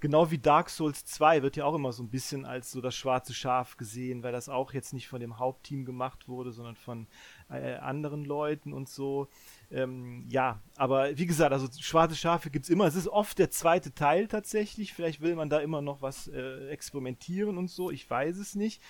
[0.00, 2.94] Genau wie Dark Souls 2 wird ja auch immer so ein bisschen als so das
[2.94, 7.06] schwarze Schaf gesehen, weil das auch jetzt nicht von dem Hauptteam gemacht wurde, sondern von
[7.50, 9.28] äh, anderen Leuten und so.
[9.70, 12.86] Ähm, ja, aber wie gesagt, also schwarze Schafe gibt es immer.
[12.86, 14.94] Es ist oft der zweite Teil tatsächlich.
[14.94, 17.90] Vielleicht will man da immer noch was äh, experimentieren und so.
[17.90, 18.82] Ich weiß es nicht.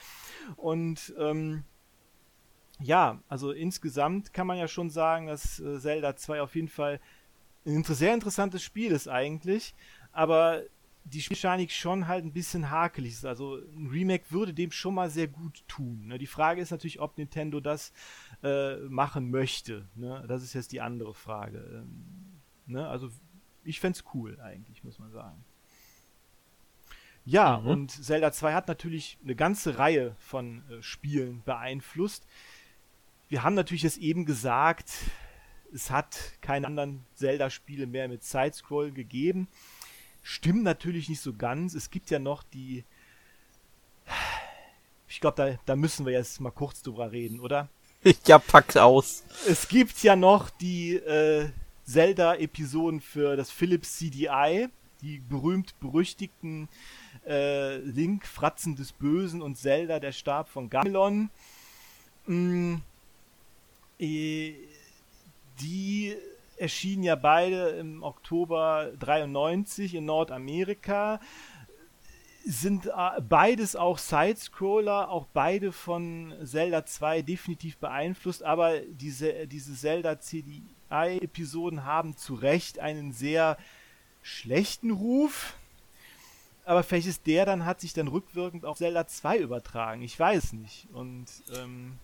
[0.57, 1.65] Und ähm,
[2.81, 7.01] ja, also insgesamt kann man ja schon sagen, dass äh, Zelda 2 auf jeden Fall
[7.67, 9.75] ein sehr interessantes Spiel ist eigentlich,
[10.13, 10.63] aber
[11.05, 13.25] die Spielmechanik schon halt ein bisschen hakelig ist.
[13.25, 16.07] Also ein Remake würde dem schon mal sehr gut tun.
[16.07, 16.19] Ne?
[16.19, 17.93] Die Frage ist natürlich, ob Nintendo das
[18.43, 19.89] äh, machen möchte.
[19.95, 20.25] Ne?
[20.29, 21.59] Das ist jetzt die andere Frage.
[21.59, 22.87] Ähm, ne?
[22.87, 23.11] Also
[23.65, 25.45] ich fände es cool eigentlich, muss man sagen.
[27.25, 27.69] Ja, mhm.
[27.69, 32.27] und Zelda 2 hat natürlich eine ganze Reihe von äh, Spielen beeinflusst.
[33.29, 34.93] Wir haben natürlich jetzt eben gesagt,
[35.75, 39.49] es hat keine anderen Zelda-Spiele mehr mit Sidescroll gegeben.
[40.23, 41.75] Stimmt natürlich nicht so ganz.
[41.75, 42.85] Es gibt ja noch die.
[45.09, 47.69] Ich glaube, da, da müssen wir jetzt mal kurz drüber reden, oder?
[48.27, 49.23] Ja, packt aus.
[49.47, 51.51] Es gibt ja noch die äh,
[51.85, 54.69] Zelda-Episoden für das Philips CDI,
[55.03, 56.69] die berühmt-berüchtigten
[57.27, 61.31] äh, Link, Fratzen des Bösen und Zelda, der Stab von Gamelon.
[62.27, 62.77] Mm,
[64.01, 64.55] äh,
[65.61, 66.17] die
[66.57, 71.21] erschienen ja beide im Oktober 93 in Nordamerika
[72.45, 79.75] sind äh, beides auch Sidescroller, auch beide von Zelda 2 definitiv beeinflusst, aber diese, diese
[79.75, 83.59] Zelda CDI-Episoden haben zu Recht einen sehr
[84.23, 85.55] schlechten Ruf.
[86.65, 90.03] Aber vielleicht ist der dann, hat sich dann rückwirkend auf Zelda 2 übertragen.
[90.03, 90.87] Ich weiß nicht.
[90.93, 91.99] Und ähm,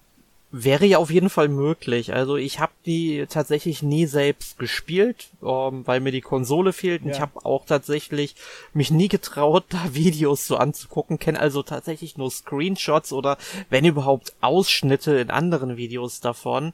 [0.50, 2.14] Wäre ja auf jeden Fall möglich.
[2.14, 7.02] Also ich habe die tatsächlich nie selbst gespielt, ähm, weil mir die Konsole fehlt.
[7.02, 7.14] Und ja.
[7.14, 8.34] ich habe auch tatsächlich
[8.72, 11.18] mich nie getraut, da Videos so anzugucken.
[11.18, 13.36] Kenne also tatsächlich nur Screenshots oder
[13.68, 16.72] wenn überhaupt Ausschnitte in anderen Videos davon.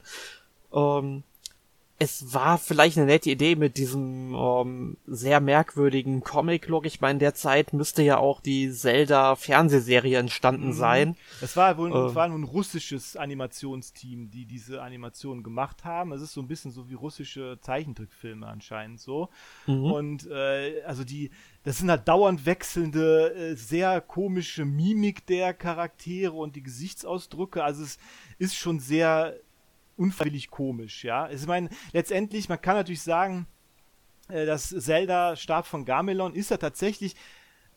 [0.73, 1.23] Ähm,
[1.97, 6.85] es war vielleicht eine nette Idee mit diesem ähm, sehr merkwürdigen Comic-Look.
[6.85, 10.73] Ich meine, der Zeit müsste ja auch die Zelda-Fernsehserie entstanden mhm.
[10.73, 11.15] sein.
[11.41, 16.11] Es war wohl äh, war ein russisches Animationsteam, die diese Animation gemacht haben.
[16.11, 19.29] Es ist so ein bisschen so wie russische Zeichentrickfilme anscheinend so.
[19.65, 19.85] Mhm.
[19.85, 21.31] Und äh, also die,
[21.63, 27.63] das sind halt dauernd wechselnde, äh, sehr komische Mimik der Charaktere und die Gesichtsausdrücke.
[27.63, 27.99] Also es
[28.37, 29.39] ist schon sehr
[29.97, 31.29] unfreiwillig komisch, ja.
[31.29, 33.47] Ich meine, letztendlich, man kann natürlich sagen,
[34.29, 37.15] äh, das Zelda Stab von Gamelon ist ja tatsächlich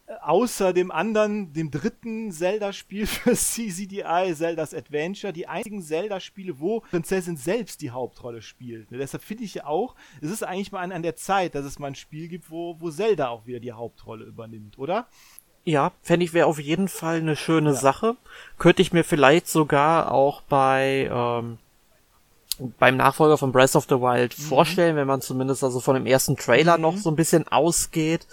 [0.07, 6.81] äh, außer dem anderen, dem dritten Zelda-Spiel für CCDI, Zelda's Adventure, die einzigen Zelda-Spiele, wo
[6.81, 8.91] Prinzessin selbst die Hauptrolle spielt.
[8.91, 8.99] Ne?
[8.99, 11.79] Deshalb finde ich ja auch, es ist eigentlich mal an, an, der Zeit, dass es
[11.79, 15.09] mal ein Spiel gibt, wo, wo Zelda auch wieder die Hauptrolle übernimmt, oder?
[15.65, 17.77] Ja, fände ich wäre auf jeden Fall eine schöne ja.
[17.77, 18.17] Sache.
[18.57, 21.59] Könnte ich mir vielleicht sogar auch bei ähm,
[22.79, 24.43] beim Nachfolger von Breath of the Wild mhm.
[24.43, 26.83] vorstellen, wenn man zumindest also von dem ersten Trailer mhm.
[26.83, 28.27] noch so ein bisschen ausgeht.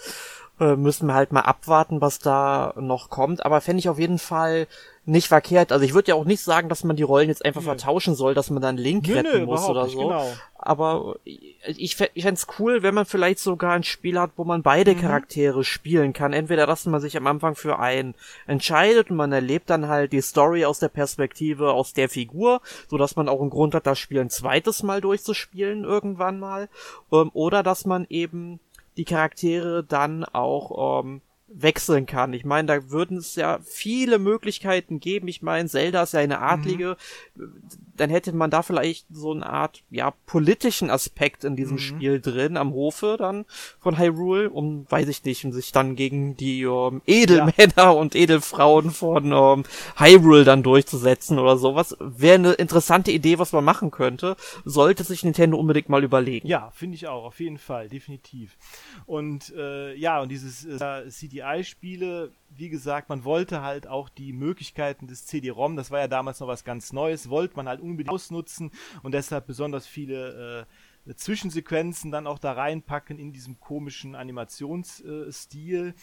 [0.58, 3.44] Äh, müssen wir halt mal abwarten, was da noch kommt.
[3.44, 4.66] Aber fände ich auf jeden Fall
[5.04, 5.70] nicht verkehrt.
[5.70, 7.66] Also ich würde ja auch nicht sagen, dass man die Rollen jetzt einfach nö.
[7.66, 9.98] vertauschen soll, dass man dann Link nö, retten nö, muss oder so.
[9.98, 10.26] Genau.
[10.66, 14.62] Aber ich, ich fände es cool, wenn man vielleicht sogar ein Spiel hat, wo man
[14.62, 15.00] beide mhm.
[15.00, 16.32] Charaktere spielen kann.
[16.32, 18.14] Entweder, dass man sich am Anfang für einen
[18.46, 22.98] entscheidet und man erlebt dann halt die Story aus der Perspektive aus der Figur, so
[22.98, 26.68] dass man auch einen Grund hat, das Spiel ein zweites Mal durchzuspielen irgendwann mal.
[27.12, 28.58] Ähm, oder dass man eben
[28.96, 32.32] die Charaktere dann auch ähm, wechseln kann.
[32.32, 35.28] Ich meine, da würden es ja viele Möglichkeiten geben.
[35.28, 36.96] Ich meine, Zelda ist ja eine Adlige.
[37.34, 37.62] Mhm.
[37.96, 41.80] Dann hätte man da vielleicht so eine Art, ja, politischen Aspekt in diesem mhm.
[41.80, 43.46] Spiel drin, am Hofe dann
[43.78, 47.90] von Hyrule, um, weiß ich nicht, um sich dann gegen die ähm, Edelmänner ja.
[47.90, 49.64] und Edelfrauen von ähm,
[49.96, 51.96] Hyrule dann durchzusetzen oder sowas.
[52.00, 54.36] Wäre eine interessante Idee, was man machen könnte.
[54.64, 56.46] Sollte sich Nintendo unbedingt mal überlegen.
[56.46, 58.58] Ja, finde ich auch, auf jeden Fall, definitiv.
[59.06, 64.32] Und äh, ja, und dieses äh, CD CDI-Spiele, wie gesagt, man wollte halt auch die
[64.32, 68.10] Möglichkeiten des CD-ROM, das war ja damals noch was ganz Neues, wollte man halt unbedingt
[68.10, 68.70] ausnutzen
[69.02, 75.94] und deshalb besonders viele äh, Zwischensequenzen dann auch da reinpacken in diesem komischen Animationsstil.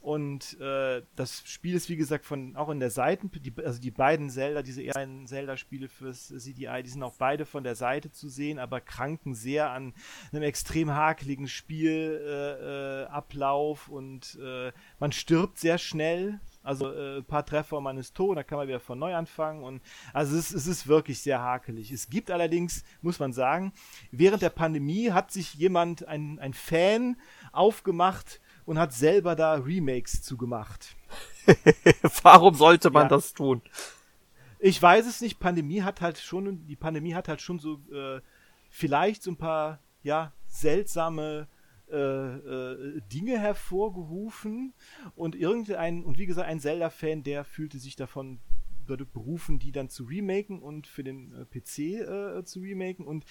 [0.00, 3.90] und äh, das Spiel ist, wie gesagt, von auch in der Seiten, die, also die
[3.90, 8.28] beiden Zelda, diese ersten Zelda-Spiele fürs CDI, die sind auch beide von der Seite zu
[8.28, 9.94] sehen, aber kranken sehr an
[10.32, 16.40] einem extrem hakeligen Spielablauf äh, äh, und äh, man stirbt sehr schnell.
[16.68, 19.14] Also äh, ein paar Treffer und man ist tot, dann kann man wieder von neu
[19.14, 19.64] anfangen.
[19.64, 19.80] Und
[20.12, 21.90] also es, es ist wirklich sehr hakelig.
[21.90, 23.72] Es gibt allerdings, muss man sagen,
[24.10, 27.16] während der Pandemie hat sich jemand, ein, ein Fan,
[27.52, 30.94] aufgemacht und hat selber da Remakes zugemacht.
[32.22, 33.08] Warum sollte man ja.
[33.08, 33.62] das tun?
[34.58, 35.40] Ich weiß es nicht.
[35.40, 38.20] Pandemie hat halt schon, die Pandemie hat halt schon so äh,
[38.68, 41.48] vielleicht so ein paar ja seltsame
[41.90, 44.74] äh, äh, Dinge hervorgerufen
[45.16, 48.40] und irgendein, und wie gesagt, ein Zelda-Fan, der fühlte sich davon
[48.86, 53.24] berufen, die dann zu remaken und für den äh, PC äh, zu remaken und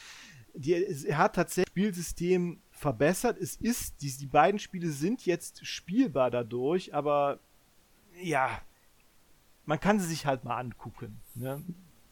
[0.53, 3.37] die, er hat tatsächlich das Spielsystem verbessert.
[3.39, 7.39] Es ist, die, die beiden Spiele sind jetzt spielbar dadurch, aber
[8.21, 8.61] ja,
[9.65, 11.19] man kann sie sich halt mal angucken.
[11.35, 11.63] Ne?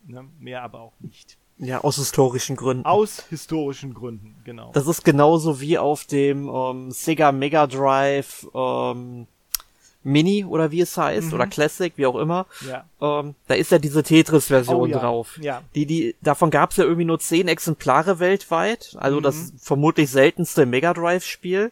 [0.06, 0.30] Ne?
[0.40, 1.38] Mehr aber auch nicht.
[1.58, 2.86] Ja, aus historischen Gründen.
[2.86, 4.72] Aus historischen Gründen, genau.
[4.74, 9.28] Das ist genauso wie auf dem ähm, Sega Mega Drive ähm,
[10.04, 11.34] Mini oder wie es heißt, mhm.
[11.34, 12.46] oder Classic, wie auch immer.
[12.68, 12.86] Ja.
[13.02, 15.00] Ähm, da ist ja diese Tetris-Version oh, ja.
[15.00, 15.40] drauf.
[15.42, 15.64] Ja.
[15.74, 19.24] Die, die, davon gab es ja irgendwie nur zehn Exemplare weltweit, also mhm.
[19.24, 21.72] das vermutlich seltenste Mega Drive-Spiel.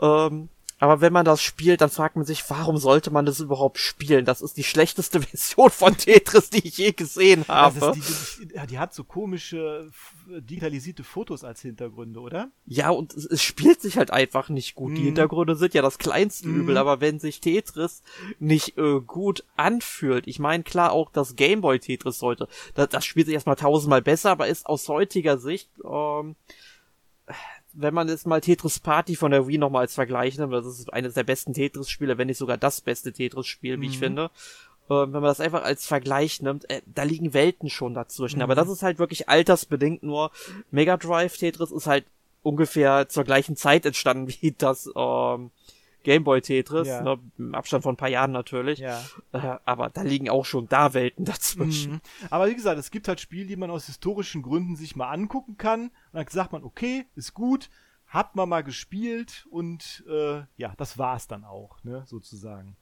[0.00, 3.78] Ähm, aber wenn man das spielt, dann fragt man sich, warum sollte man das überhaupt
[3.78, 4.24] spielen?
[4.24, 7.92] Das ist die schlechteste Version von Tetris, die ich je gesehen habe.
[7.94, 9.90] Die, die, die, hat so komische
[10.26, 12.50] digitalisierte Fotos als Hintergründe, oder?
[12.66, 14.92] Ja, und es, es spielt sich halt einfach nicht gut.
[14.92, 14.94] Mm.
[14.94, 15.06] Die mhm.
[15.06, 16.60] Hintergründe sind ja das kleinste mm.
[16.60, 18.02] Übel, aber wenn sich Tetris
[18.40, 23.26] nicht äh, gut anfühlt, ich meine klar auch das Gameboy Tetris heute, das, das spielt
[23.26, 26.34] sich erstmal tausendmal besser, aber ist aus heutiger Sicht ähm,
[27.74, 30.92] wenn man jetzt mal Tetris Party von der Wii nochmal als Vergleich nimmt, das ist
[30.92, 33.92] eines der besten Tetris-Spiele, wenn nicht sogar das beste Tetris-Spiel, wie mhm.
[33.92, 34.30] ich finde.
[34.88, 38.38] Äh, wenn man das einfach als Vergleich nimmt, äh, da liegen Welten schon dazwischen.
[38.38, 38.42] Mhm.
[38.42, 40.30] Aber das ist halt wirklich altersbedingt nur.
[40.70, 42.04] Mega Drive Tetris ist halt
[42.42, 45.50] ungefähr zur gleichen Zeit entstanden wie das ähm,
[46.04, 47.02] Gameboy Tetris, ja.
[47.02, 48.78] ne, im Abstand von ein paar Jahren natürlich.
[48.78, 49.02] Ja.
[49.32, 51.94] Äh, aber da liegen auch schon da Welten dazwischen.
[51.94, 52.00] Mhm.
[52.30, 55.56] Aber wie gesagt, es gibt halt Spiele, die man aus historischen Gründen sich mal angucken
[55.56, 55.86] kann.
[55.86, 57.70] Und dann sagt man, okay, ist gut,
[58.06, 62.76] hat man mal gespielt und äh, ja, das war's dann auch, ne, sozusagen.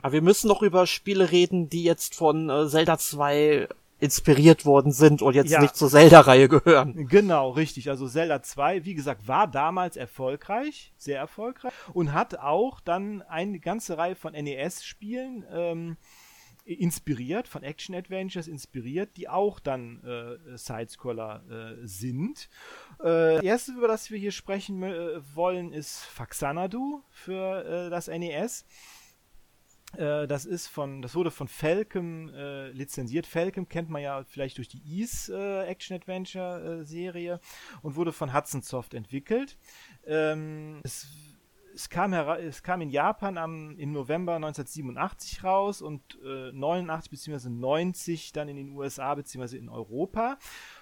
[0.00, 4.92] Aber wir müssen noch über Spiele reden, die jetzt von äh, Zelda 2 inspiriert worden
[4.92, 5.60] sind und jetzt ja.
[5.60, 7.08] nicht zur Zelda-Reihe gehören.
[7.08, 7.88] Genau, richtig.
[7.88, 13.58] Also Zelda 2, wie gesagt, war damals erfolgreich, sehr erfolgreich und hat auch dann eine
[13.58, 15.96] ganze Reihe von NES-Spielen ähm,
[16.66, 22.48] inspiriert, von Action-Adventures inspiriert, die auch dann äh, Sidescroller äh, sind.
[22.98, 28.08] Äh, das erste, über das wir hier sprechen äh, wollen, ist Faxanadu für äh, das
[28.08, 28.66] NES.
[29.94, 33.26] Äh, das ist von, das wurde von Falcom äh, lizenziert.
[33.26, 37.40] Falcom kennt man ja vielleicht durch die Ease äh, Action Adventure äh, Serie
[37.82, 39.56] und wurde von Hudson Soft entwickelt.
[40.04, 41.06] Ähm, es,
[41.74, 47.48] es, kam es kam in Japan am, im November 1987 raus und äh, 89 bzw.
[47.48, 49.56] 90 dann in den USA bzw.
[49.56, 50.38] in Europa.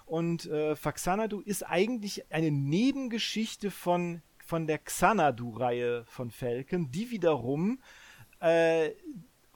[0.07, 7.81] Und äh, Faxanadu ist eigentlich eine Nebengeschichte von, von der Xanadu-Reihe von Falcon, die wiederum
[8.44, 8.94] äh,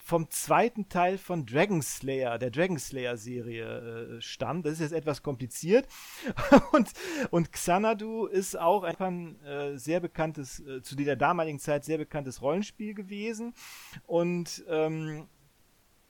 [0.08, 4.64] vom zweiten Teil von Dragon Slayer, der Dragon Slayer Serie äh, stammt.
[4.64, 5.86] Das ist jetzt etwas kompliziert.
[6.72, 6.90] und,
[7.30, 12.40] und Xanadu ist auch ein äh, sehr bekanntes, äh, zu der damaligen Zeit sehr bekanntes
[12.40, 13.52] Rollenspiel gewesen.
[14.06, 15.28] Und ähm,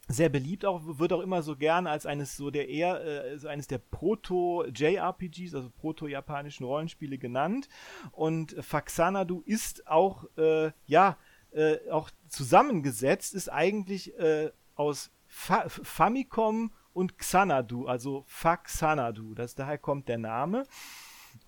[0.07, 3.49] sehr beliebt auch, wird auch immer so gern als eines so der eher, äh, so
[3.49, 7.69] eines der Proto-JRPGs, also proto-japanischen Rollenspiele genannt.
[8.13, 11.19] Und Faxanadu ist auch, äh, ja,
[11.53, 19.35] äh, auch zusammengesetzt ist eigentlich äh, aus Fa Famicom und Xanadu, also Faxanadu.
[19.35, 20.65] Das daher kommt der Name.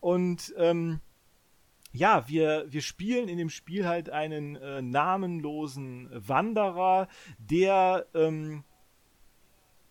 [0.00, 1.00] Und ähm,
[1.92, 7.08] ja, wir, wir spielen in dem Spiel halt einen äh, namenlosen Wanderer,
[7.38, 8.64] der ähm,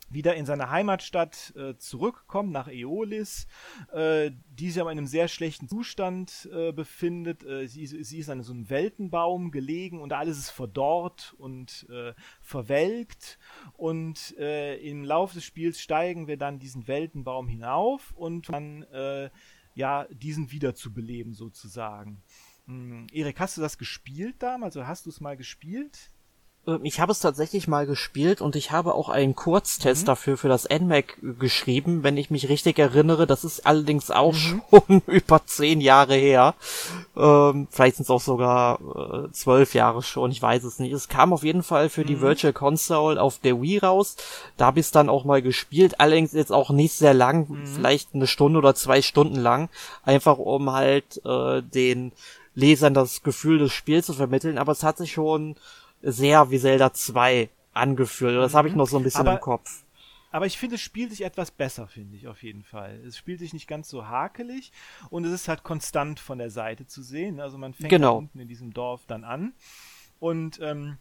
[0.10, 3.48] wieder in seine Heimatstadt äh, zurückkommt, nach Eolis,
[3.92, 7.44] äh, die sich aber in einem sehr schlechten Zustand äh, befindet.
[7.44, 12.14] Äh, sie, sie ist an so einem Weltenbaum gelegen und alles ist verdorrt und äh,
[12.42, 13.40] verwelkt.
[13.78, 18.86] Und äh, im Laufe des Spiels steigen wir dann diesen Weltenbaum hinauf und dann
[19.76, 22.22] ja diesen wieder zu beleben sozusagen.
[22.66, 24.78] Hm, Erik, hast du das gespielt damals?
[24.78, 26.12] Also hast du es mal gespielt?
[26.70, 30.06] Ähm, ich habe es tatsächlich mal gespielt und ich habe auch einen Kurztest mhm.
[30.08, 33.28] dafür für das NMAC geschrieben, wenn ich mich richtig erinnere.
[33.28, 34.62] Das ist allerdings auch mhm.
[34.70, 36.56] schon über zehn Jahre her.
[37.18, 40.94] Ähm, vielleicht sind es auch sogar äh, zwölf Jahre schon, ich weiß es nicht.
[40.94, 42.08] Es kam auf jeden Fall für mhm.
[42.08, 44.16] die Virtual Console auf der Wii raus.
[44.58, 47.66] Da habe ich es dann auch mal gespielt, allerdings jetzt auch nicht sehr lang, mhm.
[47.66, 49.70] vielleicht eine Stunde oder zwei Stunden lang,
[50.04, 52.12] einfach um halt äh, den
[52.56, 54.58] Lesern das Gefühl des Spiels zu vermitteln.
[54.58, 55.56] Aber es hat sich schon
[56.02, 58.36] sehr wie Zelda 2 angefühlt.
[58.36, 58.58] Das mhm.
[58.58, 59.84] habe ich noch so ein bisschen aber, im Kopf.
[60.32, 63.02] Aber ich finde, es spielt sich etwas besser, finde ich auf jeden Fall.
[63.06, 64.72] Es spielt sich nicht ganz so hakelig
[65.10, 67.40] und es ist halt konstant von der Seite zu sehen.
[67.40, 68.18] Also man fängt genau.
[68.18, 69.54] unten in diesem Dorf dann an
[70.20, 70.98] und ähm,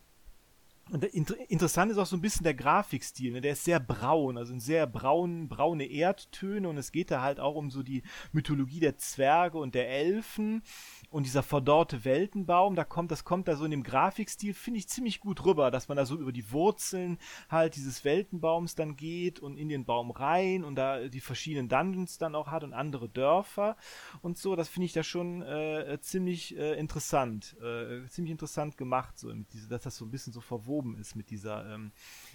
[0.90, 3.40] und inter interessant ist auch so ein bisschen der Grafikstil, ne?
[3.40, 7.56] der ist sehr braun, also sehr braun, braune Erdtöne und es geht da halt auch
[7.56, 10.62] um so die Mythologie der Zwerge und der Elfen
[11.10, 14.88] und dieser verdorrte Weltenbaum, da kommt, das kommt da so in dem Grafikstil, finde ich
[14.88, 17.18] ziemlich gut rüber, dass man da so über die Wurzeln
[17.48, 22.18] halt dieses Weltenbaums dann geht und in den Baum rein und da die verschiedenen Dungeons
[22.18, 23.76] dann auch hat und andere Dörfer
[24.22, 29.18] und so, das finde ich da schon äh, ziemlich äh, interessant, äh, ziemlich interessant gemacht,
[29.18, 31.92] so diese, dass das so ein bisschen so verwoben ist mit dieser, ähm,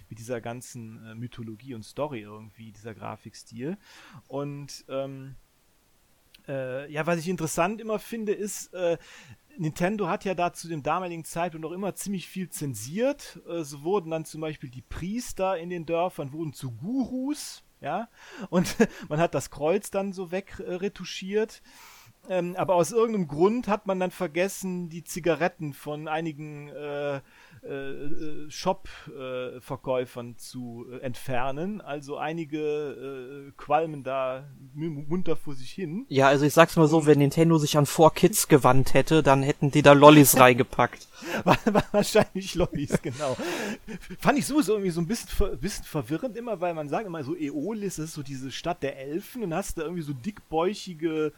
[0.10, 3.78] mit dieser ganzen äh, Mythologie und Story irgendwie, dieser Grafikstil.
[4.28, 5.36] Und ähm,
[6.48, 8.98] äh, ja, was ich interessant immer finde, ist, äh,
[9.58, 13.40] Nintendo hat ja da zu dem damaligen Zeitpunkt noch immer ziemlich viel zensiert.
[13.48, 18.10] Äh, so wurden dann zum Beispiel die Priester in den Dörfern wurden zu Gurus, ja,
[18.50, 18.76] und
[19.10, 21.62] man hat das Kreuz dann so wegretuschiert.
[22.30, 27.20] Ähm, aber aus irgendeinem Grund hat man dann vergessen, die Zigaretten von einigen äh,
[27.66, 31.80] äh, äh, Shop-Verkäufern zu äh, entfernen.
[31.80, 36.06] Also einige äh, qualmen da munter vor sich hin.
[36.10, 39.72] Ja, also ich sag's mal so, wenn Nintendo sich an 4Kids gewandt hätte, dann hätten
[39.72, 41.08] die da Lollis reingepackt.
[41.94, 43.38] Wahrscheinlich Lollis, genau.
[44.20, 47.24] Fand ich sowieso irgendwie so ein bisschen, ver bisschen verwirrend immer, weil man sagt immer
[47.24, 51.32] so, Eolis ist so diese Stadt der Elfen und hast da irgendwie so dickbäuchige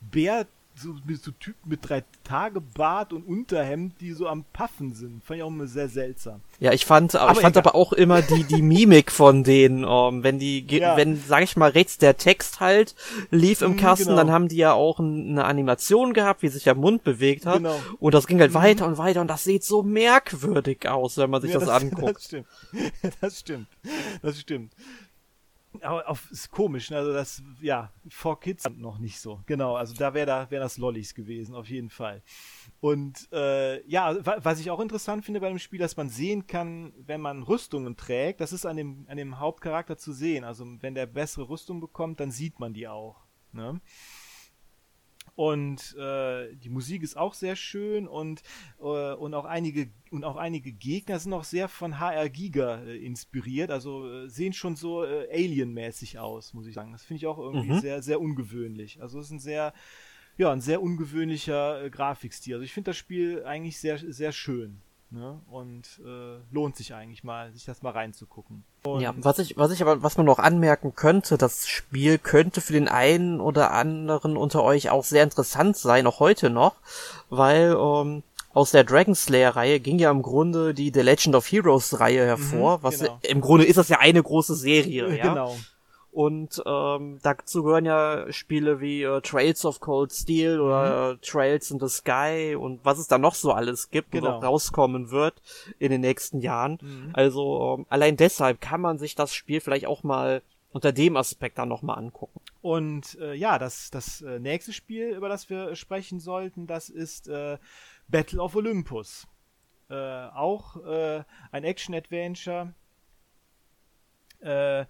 [0.00, 0.46] Bär
[0.80, 5.22] so, so Typen mit drei Tage Bart und Unterhemd, die so am Paffen sind.
[5.22, 6.40] Fand ich auch immer sehr seltsam.
[6.58, 10.16] Ja, ich fand, aber ich fand aber auch immer die, die Mimik von denen, um,
[10.16, 10.96] ähm, wenn die, ja.
[10.96, 12.94] wenn, sag ich mal, rechts der Text halt
[13.30, 14.16] lief im mhm, Kasten, genau.
[14.16, 17.58] dann haben die ja auch eine Animation gehabt, wie sich der Mund bewegt hat.
[17.58, 17.78] Genau.
[17.98, 18.56] Und das ging halt mhm.
[18.56, 21.82] weiter und weiter und das sieht so merkwürdig aus, wenn man sich ja, das, das
[21.82, 22.10] anguckt.
[22.10, 22.46] Das stimmt.
[23.20, 23.66] Das stimmt.
[24.22, 24.72] Das stimmt
[25.82, 26.96] aber auf, ist komisch, ne?
[26.96, 29.40] also das, ja, For Kids noch nicht so.
[29.46, 32.22] Genau, also da wäre da, wär das Lollis gewesen, auf jeden Fall.
[32.80, 36.92] Und äh, ja, was ich auch interessant finde bei dem Spiel, dass man sehen kann,
[37.06, 40.44] wenn man Rüstungen trägt, das ist an dem, an dem Hauptcharakter zu sehen.
[40.44, 43.16] Also wenn der bessere Rüstung bekommt, dann sieht man die auch.
[43.52, 43.80] Ne?
[45.34, 48.42] Und äh, die Musik ist auch sehr schön und,
[48.80, 52.96] äh, und, auch einige, und auch einige Gegner sind auch sehr von HR Giga äh,
[52.96, 56.92] inspiriert, also äh, sehen schon so äh, Alien-mäßig aus, muss ich sagen.
[56.92, 57.80] Das finde ich auch irgendwie mhm.
[57.80, 59.00] sehr, sehr ungewöhnlich.
[59.00, 59.72] Also es ist ein sehr,
[60.36, 62.54] ja, ein sehr ungewöhnlicher äh, Grafikstil.
[62.54, 64.82] Also ich finde das Spiel eigentlich sehr, sehr schön.
[65.12, 65.40] Ne?
[65.50, 68.62] Und äh, lohnt sich eigentlich mal, sich das mal reinzugucken.
[68.84, 72.60] Und ja, was ich, was ich aber, was man noch anmerken könnte, das Spiel könnte
[72.60, 76.76] für den einen oder anderen unter euch auch sehr interessant sein, auch heute noch,
[77.28, 81.50] weil ähm, aus der Dragon Slayer Reihe ging ja im Grunde die The Legend of
[81.50, 83.18] Heroes Reihe hervor, mhm, was genau.
[83.22, 85.28] im Grunde ist das ja eine große Serie, ja.
[85.28, 85.56] Genau.
[86.12, 91.16] Und ähm, dazu gehören ja Spiele wie äh, Trails of Cold Steel oder mhm.
[91.16, 94.26] äh, Trails in the Sky und was es da noch so alles gibt genau.
[94.26, 95.40] und auch rauskommen wird
[95.78, 96.78] in den nächsten Jahren.
[96.82, 97.10] Mhm.
[97.12, 100.42] Also ähm, allein deshalb kann man sich das Spiel vielleicht auch mal
[100.72, 102.40] unter dem Aspekt dann nochmal angucken.
[102.60, 107.28] Und äh, ja, das, das äh, nächste Spiel, über das wir sprechen sollten, das ist
[107.28, 107.58] äh,
[108.08, 109.26] Battle of Olympus.
[109.88, 112.74] Äh, auch äh, ein Action-Adventure.
[114.40, 114.86] Äh,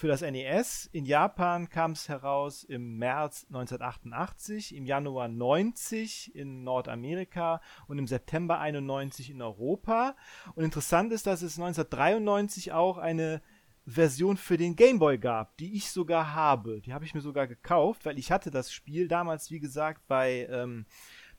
[0.00, 0.88] für das NES.
[0.92, 8.06] In Japan kam es heraus im März 1988, im Januar 90 in Nordamerika und im
[8.06, 10.16] September 91 in Europa.
[10.54, 13.42] Und interessant ist, dass es 1993 auch eine
[13.84, 16.80] Version für den Game Boy gab, die ich sogar habe.
[16.80, 20.48] Die habe ich mir sogar gekauft, weil ich hatte das Spiel damals, wie gesagt, bei
[20.50, 20.86] ähm,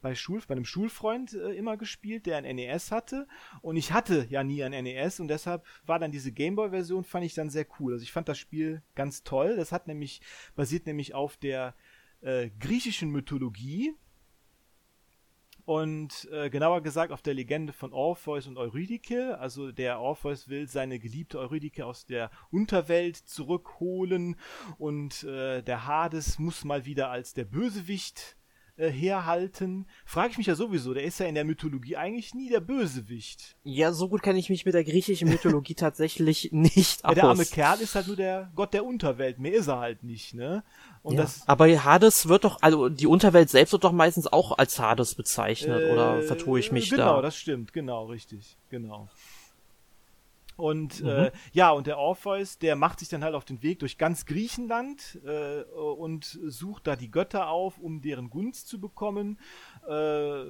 [0.02, 3.28] bei, Schul, bei einem Schulfreund äh, immer gespielt, der ein NES hatte.
[3.62, 7.34] Und ich hatte ja nie ein NES und deshalb war dann diese Gameboy-Version, fand ich
[7.34, 7.93] dann sehr cool.
[7.93, 9.56] Also ich fand das Spiel ganz toll.
[9.56, 10.22] Das hat nämlich,
[10.56, 11.76] basiert nämlich auf der
[12.22, 13.95] äh, griechischen Mythologie.
[15.66, 19.38] Und äh, genauer gesagt auf der Legende von Orpheus und Eurydike.
[19.39, 24.36] Also der Orpheus will seine geliebte Eurydike aus der Unterwelt zurückholen
[24.78, 28.38] und äh, der Hades muss mal wieder als der Bösewicht
[28.82, 29.86] äh, herhalten.
[30.05, 33.55] Frage ich mich ja sowieso, der ist ja in der Mythologie eigentlich nie der Bösewicht.
[33.63, 37.11] Ja, so gut kenne ich mich mit der griechischen Mythologie tatsächlich nicht aus.
[37.11, 40.03] Ja, der arme Kerl ist halt nur der Gott der Unterwelt, mehr ist er halt
[40.03, 40.63] nicht, ne?
[41.03, 41.21] Und ja.
[41.21, 45.15] das, aber Hades wird doch, also die Unterwelt selbst wird doch meistens auch als Hades
[45.15, 47.09] bezeichnet, äh, oder vertue ich mich genau, da?
[47.09, 49.09] Genau, das stimmt, genau, richtig, genau.
[50.62, 51.09] Und mhm.
[51.09, 54.28] äh, ja, und der Orpheus, der macht sich dann halt auf den Weg durch ganz
[54.28, 59.39] Griechenland äh, und sucht da die Götter auf, um deren Gunst zu bekommen.
[59.88, 60.43] Äh,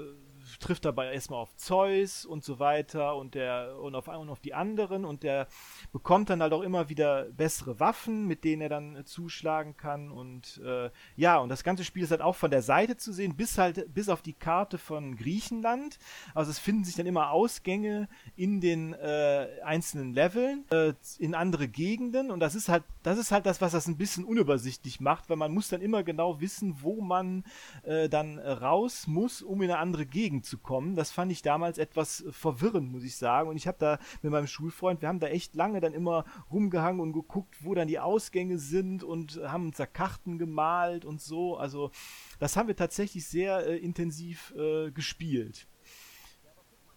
[0.59, 4.53] trifft dabei erstmal auf Zeus und so weiter und der und auf und auf die
[4.53, 5.47] anderen und der
[5.91, 10.11] bekommt dann halt auch immer wieder bessere Waffen, mit denen er dann äh, zuschlagen kann
[10.11, 13.35] und äh, ja und das ganze Spiel ist halt auch von der Seite zu sehen,
[13.35, 15.97] bis halt bis auf die Karte von Griechenland.
[16.33, 21.67] Also es finden sich dann immer Ausgänge in den äh, einzelnen Leveln äh, in andere
[21.67, 25.29] Gegenden und das ist halt das ist halt das, was das ein bisschen unübersichtlich macht,
[25.29, 27.43] weil man muss dann immer genau wissen, wo man
[27.83, 30.95] äh, dann raus muss, um in eine andere Gegend zu kommen.
[30.95, 33.49] Das fand ich damals etwas äh, verwirrend, muss ich sagen.
[33.49, 37.01] Und ich habe da mit meinem Schulfreund, wir haben da echt lange dann immer rumgehangen
[37.01, 41.57] und geguckt, wo dann die Ausgänge sind und haben uns da Karten gemalt und so.
[41.57, 41.91] Also
[42.39, 45.67] das haben wir tatsächlich sehr äh, intensiv äh, gespielt.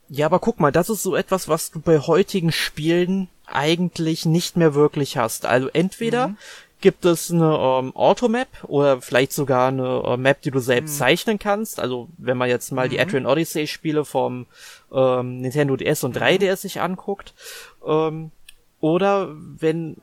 [0.09, 4.57] Ja, aber guck mal, das ist so etwas, was du bei heutigen Spielen eigentlich nicht
[4.57, 5.47] mehr wirklich hast.
[5.47, 6.37] Also entweder mhm
[6.85, 10.99] gibt es eine ähm, Automap oder vielleicht sogar eine äh, Map, die du selbst mhm.
[10.99, 11.81] zeichnen kannst.
[11.81, 12.91] Also wenn man jetzt mal mhm.
[12.91, 14.45] die Adrian Odyssey Spiele vom
[14.93, 16.57] ähm, Nintendo DS und 3DS mhm.
[16.57, 17.33] sich anguckt.
[17.87, 18.33] Ähm,
[18.85, 19.97] oder wenn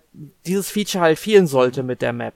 [0.47, 2.33] dieses Feature halt fehlen sollte mit der Map,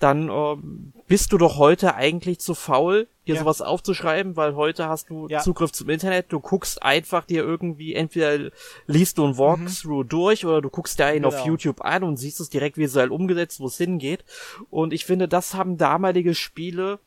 [0.00, 3.40] dann ähm, bist du doch heute eigentlich zu faul, dir ja.
[3.40, 5.38] sowas aufzuschreiben, weil heute hast du ja.
[5.38, 8.50] Zugriff zum Internet, du guckst einfach dir irgendwie, entweder
[8.88, 10.08] liest du ein Walkthrough mhm.
[10.08, 11.28] durch oder du guckst dir einen genau.
[11.28, 14.24] auf YouTube an und siehst es direkt visuell umgesetzt, wo es hingeht.
[14.70, 16.98] Und ich finde, das haben damalige Spiele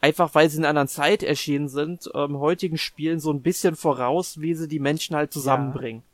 [0.00, 3.76] einfach weil sie in einer anderen Zeit erschienen sind, ähm, heutigen Spielen so ein bisschen
[3.76, 6.00] voraus, wie sie die Menschen halt zusammenbringen.
[6.00, 6.11] Äh,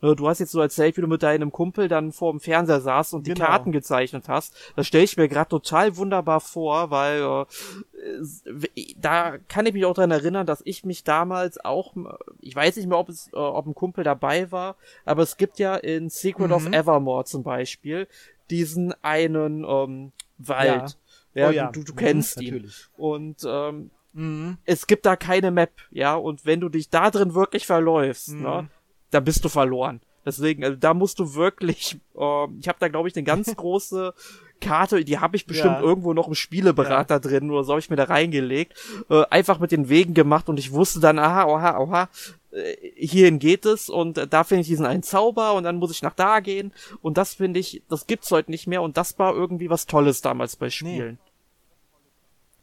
[0.00, 3.14] du hast jetzt so erzählt, wie du mit deinem Kumpel dann vor dem Fernseher saßt
[3.14, 3.46] und die genau.
[3.46, 4.56] Karten gezeichnet hast.
[4.76, 9.94] Das stelle ich mir gerade total wunderbar vor, weil äh, da kann ich mich auch
[9.94, 11.94] dran erinnern, dass ich mich damals auch,
[12.40, 15.58] ich weiß nicht mehr, ob es, äh, ob ein Kumpel dabei war, aber es gibt
[15.58, 16.54] ja in Secret mhm.
[16.54, 18.08] of Evermore zum Beispiel
[18.50, 20.96] diesen einen ähm, Wald.
[21.34, 21.70] Ja, ja, oh, ja.
[21.70, 22.54] Du, du, du kennst mhm, ihn.
[22.54, 22.88] Natürlich.
[22.96, 24.58] Und ähm, mhm.
[24.64, 28.34] es gibt da keine Map, ja, und wenn du dich da drin wirklich verläufst, ne,
[28.34, 28.42] mhm.
[28.42, 28.68] ne,
[29.10, 30.00] da bist du verloren.
[30.24, 34.14] Deswegen, also da musst du wirklich, äh, ich habe da glaube ich eine ganz große
[34.60, 35.80] Karte, die habe ich bestimmt ja.
[35.80, 37.18] irgendwo noch im Spieleberater ja.
[37.18, 38.74] drin oder so habe ich mir da reingelegt,
[39.08, 42.08] äh, einfach mit den Wegen gemacht und ich wusste dann, aha, aha, aha,
[42.52, 45.90] äh, hierhin geht es und äh, da finde ich diesen einen Zauber und dann muss
[45.90, 49.18] ich nach da gehen und das finde ich, das gibt's heute nicht mehr und das
[49.18, 51.18] war irgendwie was Tolles damals bei Spielen.
[51.22, 51.29] Nee.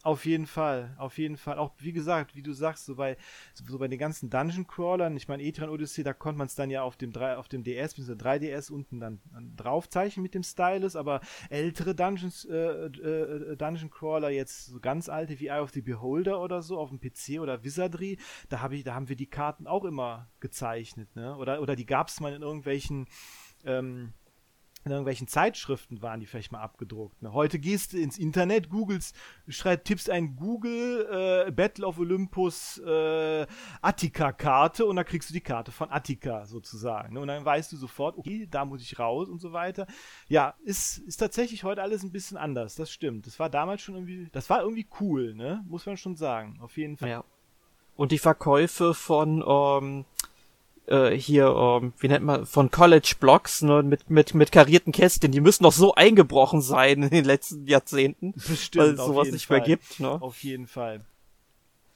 [0.07, 1.57] Auf jeden Fall, auf jeden Fall.
[1.57, 3.17] Auch wie gesagt, wie du sagst, so bei,
[3.53, 6.69] so bei den ganzen Dungeon Crawlern, ich meine, Etran Odyssey, da konnte man es dann
[6.69, 8.13] ja auf dem, 3, auf dem DS, bzw.
[8.13, 14.29] 3DS unten dann, dann draufzeichnen mit dem Stylus, aber ältere Dungeons, äh, äh, Dungeon Crawler,
[14.29, 17.65] jetzt so ganz alte wie Eye of the Beholder oder so, auf dem PC oder
[17.65, 21.35] Wizardry, da, hab ich, da haben wir die Karten auch immer gezeichnet, ne?
[21.35, 23.07] Oder, oder die gab es mal in irgendwelchen
[23.65, 24.13] ähm,
[24.88, 27.21] in irgendwelchen Zeitschriften waren die vielleicht mal abgedruckt.
[27.21, 27.33] Ne?
[27.33, 29.15] Heute gehst du ins Internet, googelst,
[29.47, 33.45] schreibst, tippst ein Google äh, Battle of Olympus äh,
[33.81, 37.13] Attika-Karte und dann kriegst du die Karte von Attika sozusagen.
[37.13, 37.19] Ne?
[37.19, 39.85] Und dann weißt du sofort, okay, da muss ich raus und so weiter.
[40.27, 43.27] Ja, ist, ist tatsächlich heute alles ein bisschen anders, das stimmt.
[43.27, 45.63] Das war damals schon irgendwie, das war irgendwie cool, ne?
[45.67, 47.09] Muss man schon sagen, auf jeden Fall.
[47.09, 47.23] Ja.
[47.95, 50.05] Und die Verkäufe von ähm,
[50.88, 55.31] äh, hier, ähm, wie nennt man, von College Blocks, ne, mit, mit, mit karierten Kästchen,
[55.31, 58.33] die müssen doch so eingebrochen sein in den letzten Jahrzehnten.
[58.47, 59.57] Bestimmt, weil es sowas nicht Fall.
[59.57, 60.21] mehr gibt, ne?
[60.21, 61.01] Auf jeden Fall.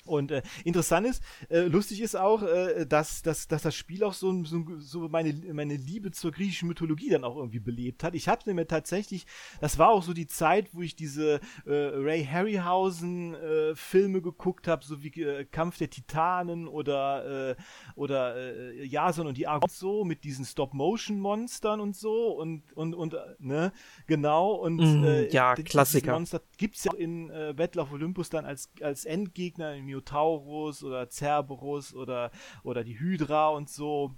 [0.06, 4.14] Und äh, interessant ist, äh, lustig ist auch, äh, dass, dass, dass das Spiel auch
[4.14, 8.16] so, so, so meine, meine Liebe zur griechischen Mythologie dann auch irgendwie belebt hat.
[8.16, 9.28] Ich hatte mir tatsächlich,
[9.60, 14.68] das war auch so die Zeit, wo ich diese äh, Ray Harryhausen äh, Filme geguckt
[14.68, 17.56] habe, so wie äh, Kampf der Titanen oder, äh,
[17.96, 23.14] oder äh, Jason und die Argon so mit diesen Stop-Motion-Monstern und so und, und, und,
[23.14, 23.72] äh, ne,
[24.08, 24.54] genau.
[24.54, 26.14] Und mm, äh, ja, Klassiker.
[26.14, 31.10] Monster gibt's ja in äh, Battle of Olympus dann als, als Endgegner im Minotaurus oder
[31.10, 32.32] Cerberus oder,
[32.64, 34.16] oder die Hydra und so.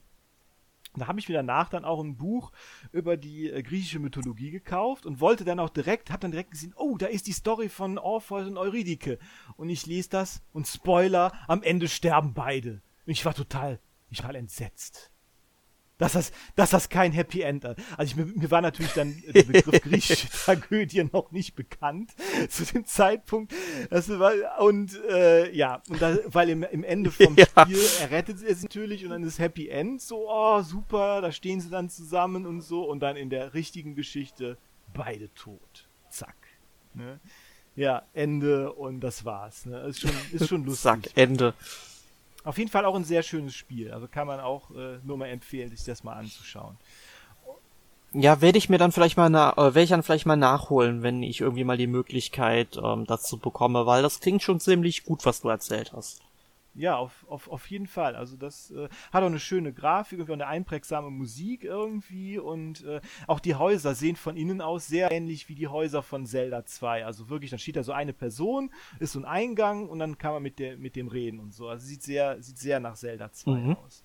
[0.96, 2.52] Da habe ich mir danach dann auch ein Buch
[2.92, 6.74] über die äh, griechische Mythologie gekauft und wollte dann auch direkt, habe dann direkt gesehen,
[6.76, 9.18] oh, da ist die Story von Orpheus und Eurydike.
[9.58, 12.84] Und ich lese das und Spoiler, am Ende sterben beide.
[13.06, 13.80] Und ich war total,
[14.12, 15.13] ich war entsetzt
[16.04, 17.78] dass das, dass das kein Happy End hat.
[17.98, 22.12] Also ich, mir, war natürlich dann der Begriff griechische Tragödie noch nicht bekannt
[22.50, 23.54] zu dem Zeitpunkt.
[23.90, 27.46] Das war, und äh, ja, und da, weil im, im Ende vom ja.
[27.46, 31.62] Spiel errettet er es natürlich und dann ist Happy End so, oh super, da stehen
[31.62, 34.58] sie dann zusammen und so und dann in der richtigen Geschichte
[34.94, 35.88] beide tot.
[36.10, 36.36] Zack.
[36.94, 37.22] Ne?
[37.78, 39.66] Ja, Ende und das war's.
[39.66, 39.80] Ne?
[39.84, 40.84] Ist schon, ist schon lustig.
[40.84, 41.54] Zack, Ende.
[42.44, 43.92] Auf jeden Fall auch ein sehr schönes Spiel.
[43.92, 46.78] Also kann man auch äh, nur mal empfehlen, sich das mal anzuschauen.
[48.12, 51.02] Ja, werde ich mir dann vielleicht mal na äh, werde ich dann vielleicht mal nachholen,
[51.02, 55.26] wenn ich irgendwie mal die Möglichkeit ähm, dazu bekomme, weil das klingt schon ziemlich gut,
[55.26, 56.22] was du erzählt hast.
[56.76, 58.16] Ja, auf, auf, auf jeden Fall.
[58.16, 63.00] Also das äh, hat auch eine schöne Grafik und eine einprägsame Musik irgendwie und äh,
[63.28, 67.06] auch die Häuser sehen von innen aus sehr ähnlich wie die Häuser von Zelda 2.
[67.06, 70.34] Also wirklich, dann steht da so eine Person, ist so ein Eingang und dann kann
[70.34, 71.68] man mit, der, mit dem reden und so.
[71.68, 73.78] Also sieht sehr, sieht sehr nach Zelda 2 mhm.
[73.78, 74.04] aus.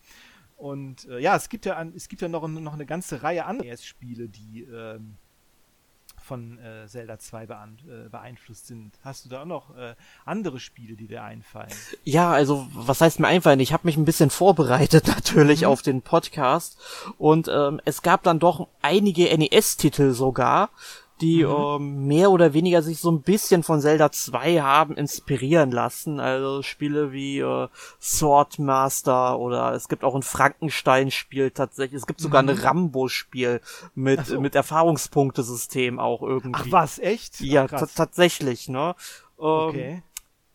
[0.56, 3.46] Und äh, ja, es gibt ja, an, es gibt ja noch, noch eine ganze Reihe
[3.46, 5.16] anderer Spiele, die ähm,
[6.28, 7.48] von äh, Zelda 2 äh,
[8.10, 8.92] beeinflusst sind.
[9.02, 11.72] Hast du da auch noch äh, andere Spiele, die dir einfallen?
[12.04, 13.60] Ja, also was heißt mir einfallen?
[13.60, 15.68] Ich habe mich ein bisschen vorbereitet natürlich mhm.
[15.68, 16.78] auf den Podcast
[17.16, 20.70] und ähm, es gab dann doch einige NES-Titel sogar,
[21.20, 21.50] die mhm.
[21.50, 26.20] ähm, mehr oder weniger sich so ein bisschen von Zelda 2 haben inspirieren lassen.
[26.20, 27.68] Also Spiele wie äh,
[28.00, 32.00] Swordmaster oder es gibt auch ein Frankenstein-Spiel tatsächlich.
[32.00, 32.50] Es gibt sogar mhm.
[32.50, 33.60] ein Rambo-Spiel
[33.94, 34.40] mit, so.
[34.40, 36.60] mit Erfahrungspunktesystem auch irgendwie.
[36.68, 37.40] Ach was, echt?
[37.40, 38.94] Ja, tatsächlich, ne?
[39.38, 40.02] Ähm, okay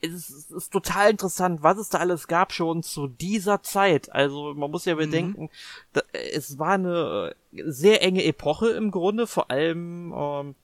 [0.03, 4.11] es ist, ist total interessant, was es da alles gab schon zu dieser Zeit.
[4.11, 4.99] Also man muss ja mhm.
[4.99, 5.49] bedenken, mhm.
[5.93, 6.01] da,
[6.33, 10.55] es war eine sehr enge Epoche im Grunde, vor allem ähm,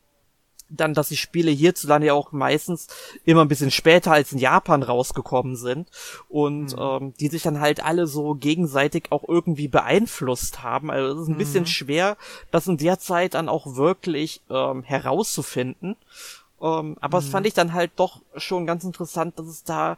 [0.69, 2.87] dann, dass die Spiele hierzulande ja auch meistens
[3.25, 5.89] immer ein bisschen später als in Japan rausgekommen sind
[6.27, 6.79] und mhm.
[6.79, 10.91] ähm, die sich dann halt alle so gegenseitig auch irgendwie beeinflusst haben.
[10.91, 11.39] Also es ist ein mhm.
[11.39, 12.17] bisschen schwer,
[12.51, 15.95] das in der Zeit dann auch wirklich ähm, herauszufinden.
[16.61, 17.21] Ähm, aber mhm.
[17.23, 19.97] das fand ich dann halt doch schon ganz interessant, dass es da äh,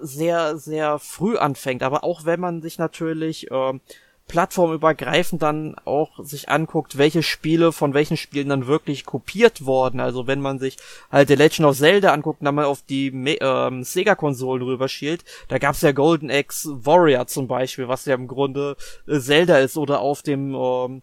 [0.00, 1.82] sehr, sehr früh anfängt.
[1.82, 3.80] Aber auch wenn man sich natürlich ähm,
[4.28, 10.00] plattformübergreifend dann auch sich anguckt, welche Spiele von welchen Spielen dann wirklich kopiert worden.
[10.00, 10.78] Also wenn man sich
[11.10, 15.58] halt The Legend of Zelda anguckt und dann mal auf die ähm, Sega-Konsolen rüberschielt, da
[15.58, 18.76] gab's ja Golden Axe Warrior zum Beispiel, was ja im Grunde
[19.06, 21.02] äh, Zelda ist oder auf dem ähm,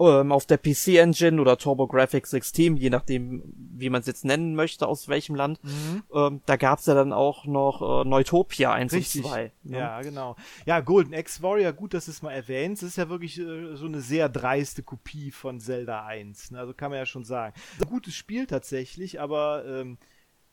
[0.00, 4.54] ähm, auf der PC Engine oder TurboGrafx 16, je nachdem, wie man es jetzt nennen
[4.54, 5.62] möchte, aus welchem Land.
[5.62, 6.02] Mhm.
[6.14, 9.24] Ähm, da gab's ja dann auch noch äh, Neutopia 1 Richtig.
[9.24, 9.52] und 2.
[9.64, 9.78] Ne?
[9.78, 10.36] Ja, genau.
[10.64, 12.82] Ja, Golden X Warrior, gut, dass du es mal erwähnst.
[12.82, 16.52] Das ist ja wirklich äh, so eine sehr dreiste Kopie von Zelda 1.
[16.52, 16.58] Ne?
[16.58, 17.54] Also kann man ja schon sagen.
[17.78, 19.98] Ein gutes Spiel tatsächlich, aber ähm,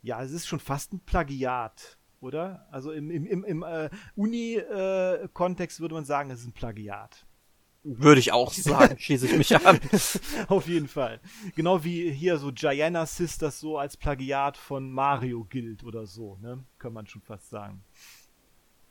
[0.02, 2.68] ja, es ist schon fast ein Plagiat oder?
[2.72, 7.26] Also im, im, im, im äh, Uni-Kontext äh, würde man sagen, es ist ein Plagiat.
[7.89, 9.79] Würde ich auch sagen, schließe ich mich an.
[10.49, 11.21] Auf jeden Fall.
[11.55, 16.65] Genau wie hier so Gianna Sisters so als Plagiat von Mario gilt oder so, ne?
[16.79, 17.81] Kann man schon fast sagen.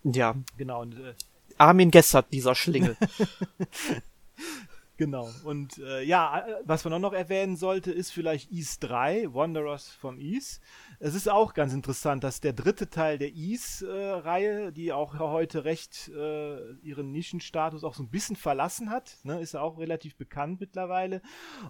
[0.03, 0.35] Ja.
[0.57, 0.81] Genau.
[0.81, 1.13] Und, äh,
[1.59, 2.97] Armin Gessert, dieser Schlingel.
[4.97, 5.29] Genau.
[5.45, 10.19] Und äh, ja, was man auch noch erwähnen sollte, ist vielleicht East 3, Wanderers from
[10.19, 10.63] East.
[11.01, 15.65] Es ist auch ganz interessant, dass der dritte Teil der East-Reihe, äh, die auch heute
[15.65, 20.17] recht äh, ihren Nischenstatus auch so ein bisschen verlassen hat, ne, ist ja auch relativ
[20.17, 21.21] bekannt mittlerweile.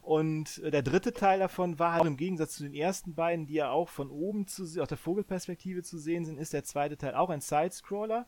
[0.03, 3.55] Und äh, der dritte Teil davon war halt im Gegensatz zu den ersten beiden, die
[3.55, 7.15] ja auch von oben zu aus der Vogelperspektive zu sehen sind, ist der zweite Teil
[7.15, 8.27] auch ein Sidescroller.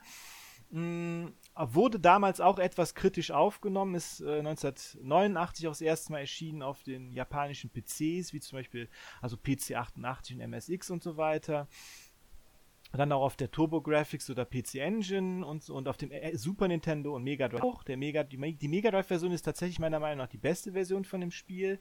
[1.61, 6.85] Wurde damals auch etwas kritisch aufgenommen, ist äh, 1989 auch das erste Mal erschienen auf
[6.85, 8.89] den japanischen PCs, wie zum Beispiel
[9.21, 11.67] also PC 88 und MSX und so weiter.
[12.93, 17.17] Dann auch auf der TurboGrafx oder PC Engine und, und auf dem äh, Super Nintendo
[17.17, 17.83] und Mega Drive auch.
[17.83, 21.21] Der Mega, die, die Mega Drive-Version ist tatsächlich meiner Meinung nach die beste Version von
[21.21, 21.81] dem Spiel.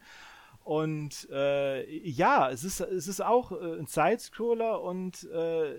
[0.67, 5.75] Und äh, ja, es ist, es ist auch äh, ein Sidescroller und äh,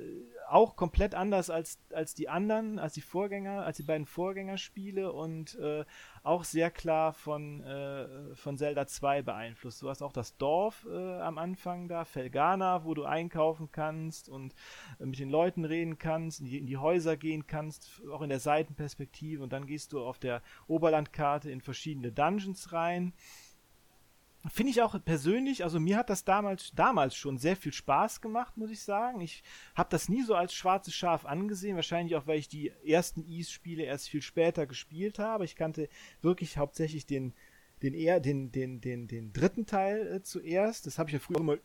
[0.49, 5.57] auch komplett anders als, als die anderen, als die Vorgänger, als die beiden Vorgängerspiele und
[5.57, 5.85] äh,
[6.23, 9.83] auch sehr klar von, äh, von Zelda 2 beeinflusst.
[9.83, 14.55] Du hast auch das Dorf äh, am Anfang da, Felgana, wo du einkaufen kannst und
[14.99, 18.41] mit den Leuten reden kannst, in die, in die Häuser gehen kannst, auch in der
[18.41, 23.13] Seitenperspektive und dann gehst du auf der Oberlandkarte in verschiedene Dungeons rein.
[24.47, 28.57] Finde ich auch persönlich, also mir hat das damals, damals schon sehr viel Spaß gemacht,
[28.57, 29.21] muss ich sagen.
[29.21, 29.43] Ich
[29.75, 33.83] habe das nie so als schwarzes Schaf angesehen, wahrscheinlich auch, weil ich die ersten Ease-Spiele
[33.83, 35.45] erst viel später gespielt habe.
[35.45, 35.89] Ich kannte
[36.23, 37.35] wirklich hauptsächlich den,
[37.83, 40.87] den eher den den den den dritten Teil äh, zuerst.
[40.87, 41.59] Das habe ich ja früher immer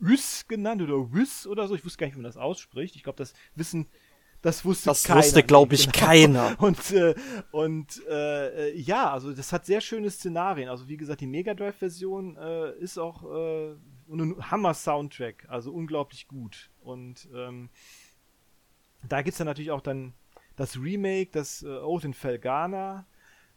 [0.00, 1.76] Üs genannt oder Wüs oder so.
[1.76, 2.96] Ich wusste gar nicht, wie man das ausspricht.
[2.96, 3.86] Ich glaube, das wissen
[4.46, 5.18] das wusste das keiner.
[5.18, 6.06] Das wusste, glaube ich, genau.
[6.06, 6.56] keiner.
[6.58, 7.14] Und, äh,
[7.50, 10.68] und äh, ja, also das hat sehr schöne Szenarien.
[10.68, 13.74] Also wie gesagt, die Mega Drive-Version äh, ist auch äh,
[14.08, 16.70] ein Hammer-Soundtrack, also unglaublich gut.
[16.80, 17.70] Und ähm,
[19.08, 20.14] da gibt es dann natürlich auch dann
[20.54, 23.04] das Remake, das äh, Oath in Felgana,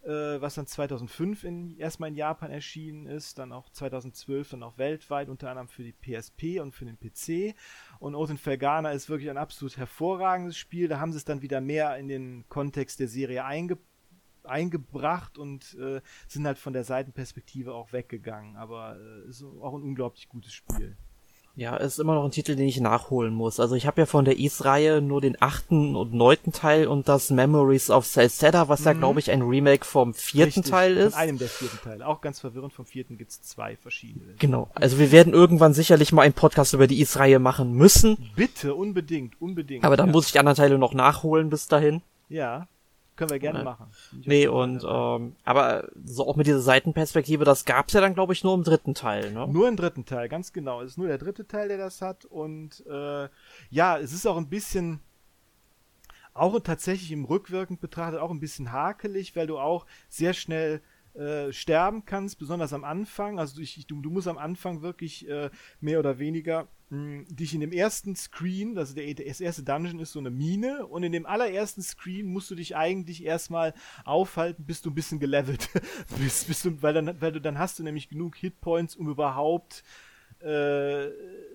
[0.04, 4.78] äh, was dann 2005 in, erstmal in Japan erschienen ist, dann auch 2012 dann auch
[4.78, 7.56] weltweit, unter anderem für die PSP und für den PC.
[8.00, 10.88] Und Oath in Felgana ist wirklich ein absolut hervorragendes Spiel.
[10.88, 13.78] Da haben sie es dann wieder mehr in den Kontext der Serie einge
[14.46, 18.56] eingebracht und äh, sind halt von der Seitenperspektive auch weggegangen.
[18.56, 20.98] Aber äh, ist auch ein unglaublich gutes Spiel.
[21.60, 23.60] Ja, ist immer noch ein Titel, den ich nachholen muss.
[23.60, 27.32] Also ich habe ja von der East-Reihe nur den achten und neunten Teil und das
[27.32, 28.86] Memories of Celceta, was mhm.
[28.86, 31.16] ja, glaube ich, ein Remake vom vierten Richtig, Teil ist.
[31.16, 32.08] Von einem der vierten Teile.
[32.08, 34.36] Auch ganz verwirrend, vom vierten gibt's zwei verschiedene.
[34.40, 34.70] Genau.
[34.74, 38.32] Also wir werden irgendwann sicherlich mal einen Podcast über die East-Reihe machen müssen.
[38.38, 39.84] Bitte, unbedingt, unbedingt.
[39.84, 40.14] Aber dann ja.
[40.14, 42.02] muss ich die anderen Teile noch nachholen bis dahin.
[42.30, 42.70] Ja.
[43.20, 43.88] Können wir gerne machen.
[44.14, 48.46] Nee, und ähm, aber so auch mit dieser Seitenperspektive, das gab's ja dann, glaube ich,
[48.46, 49.46] nur im dritten Teil, ne?
[49.46, 50.82] Nur im dritten Teil, ganz genau.
[50.82, 52.24] Es ist nur der dritte Teil, der das hat.
[52.24, 53.28] Und äh,
[53.70, 55.02] ja, es ist auch ein bisschen
[56.34, 60.82] auch tatsächlich im rückwirkend betrachtet auch ein bisschen hakelig, weil du auch sehr schnell
[61.14, 63.38] äh, sterben kannst, besonders am Anfang.
[63.38, 65.50] Also ich, du, du musst am Anfang wirklich äh,
[65.82, 70.20] mehr oder weniger dich in dem ersten Screen, also der, das erste Dungeon ist so
[70.20, 73.76] eine Mine und in dem allerersten Screen musst du dich eigentlich erstmal
[74.06, 75.70] aufhalten, bis du ein bisschen gelevelt
[76.20, 79.84] bist, bist du, weil dann, weil du dann hast du nämlich genug Hitpoints, um überhaupt
[80.42, 81.10] äh,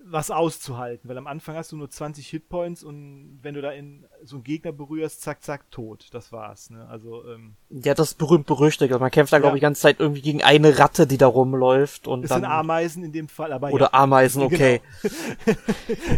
[0.07, 4.05] was auszuhalten, weil am Anfang hast du nur 20 Hitpoints und wenn du da in
[4.23, 6.09] so einen Gegner berührst, zack, zack, tot.
[6.11, 6.87] Das war's, ne?
[6.87, 8.97] Also, ähm, Ja, das berühmt berüchtigt.
[8.97, 9.41] Man kämpft da, ja.
[9.41, 12.41] glaube ich, die ganze Zeit irgendwie gegen eine Ratte, die da rumläuft und es dann.
[12.41, 13.93] sind Ameisen in dem Fall, aber Oder ja.
[13.93, 14.81] Ameisen, okay.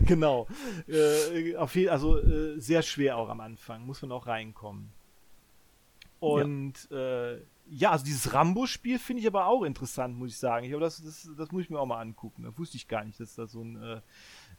[0.06, 0.48] Genau.
[0.48, 0.48] genau.
[0.88, 4.92] Äh, auf jeden, also äh, sehr schwer auch am Anfang, muss man auch reinkommen.
[6.20, 7.32] Und ja.
[7.32, 10.66] äh, ja, also dieses Rambo-Spiel finde ich aber auch interessant, muss ich sagen.
[10.66, 12.44] Ich, aber das, das, das muss ich mir auch mal angucken.
[12.44, 14.02] Da wusste ich gar nicht, dass da so ein, Äh,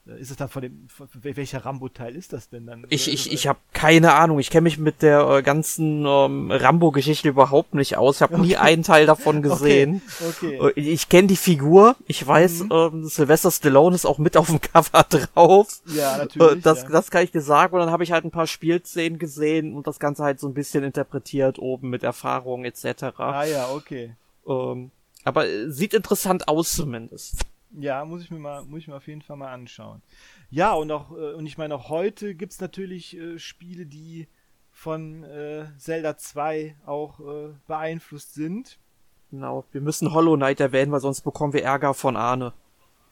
[0.05, 2.85] ist es dann von dem, von, welcher Rambo-Teil ist das denn dann?
[2.89, 4.39] Ich, ich, ich habe keine Ahnung.
[4.39, 8.17] Ich kenne mich mit der äh, ganzen ähm, Rambo-Geschichte überhaupt nicht aus.
[8.17, 8.43] Ich habe okay.
[8.43, 10.01] nie einen Teil davon gesehen.
[10.19, 10.59] Okay.
[10.59, 10.79] okay.
[10.79, 11.95] Äh, ich kenne die Figur.
[12.07, 12.71] Ich weiß, mhm.
[12.71, 15.81] ähm, Sylvester Stallone ist auch mit auf dem Cover drauf.
[15.85, 16.57] Ja, natürlich.
[16.57, 16.89] Äh, das, ja.
[16.89, 17.73] das kann ich dir sagen.
[17.73, 20.53] Und dann habe ich halt ein paar Spielszenen gesehen und das Ganze halt so ein
[20.53, 23.03] bisschen interpretiert oben mit Erfahrung etc.
[23.17, 24.15] Ah ja, okay.
[24.47, 24.91] Ähm,
[25.23, 27.45] aber äh, sieht interessant aus zumindest.
[27.71, 30.01] Ja, muss ich mir mal, muss ich mir auf jeden Fall mal anschauen.
[30.49, 34.27] Ja, und auch, äh, und ich meine, auch heute gibt es natürlich äh, Spiele, die
[34.71, 38.79] von äh, Zelda 2 auch äh, beeinflusst sind.
[39.29, 42.53] Genau, wir müssen Hollow Knight erwähnen, weil sonst bekommen wir Ärger von Arne.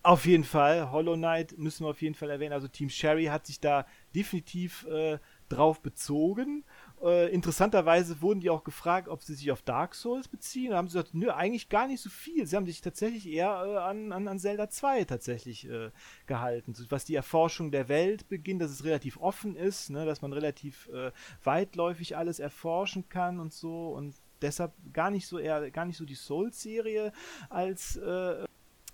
[0.02, 2.54] Auf jeden Fall, Hollow Knight müssen wir auf jeden Fall erwähnen.
[2.54, 3.86] Also Team Sherry hat sich da
[4.16, 5.20] definitiv äh,
[5.50, 6.64] drauf bezogen.
[7.02, 10.72] Äh, interessanterweise wurden die auch gefragt, ob sie sich auf Dark Souls beziehen.
[10.72, 12.46] Da haben sie gesagt, nö, eigentlich gar nicht so viel.
[12.46, 15.92] Sie haben sich tatsächlich eher äh, an, an, an Zelda 2 tatsächlich äh,
[16.26, 16.74] gehalten.
[16.74, 20.34] So, was die Erforschung der Welt beginnt, dass es relativ offen ist, ne, dass man
[20.34, 21.12] relativ äh,
[21.44, 23.90] weitläufig alles erforschen kann und so.
[23.90, 27.12] Und deshalb gar nicht so eher, gar nicht so die Souls-Serie
[27.50, 28.46] als äh,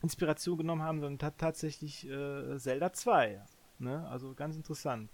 [0.01, 3.41] Inspiration genommen haben, sondern tatsächlich äh, Zelda 2.
[3.79, 4.07] Ne?
[4.09, 5.11] Also ganz interessant.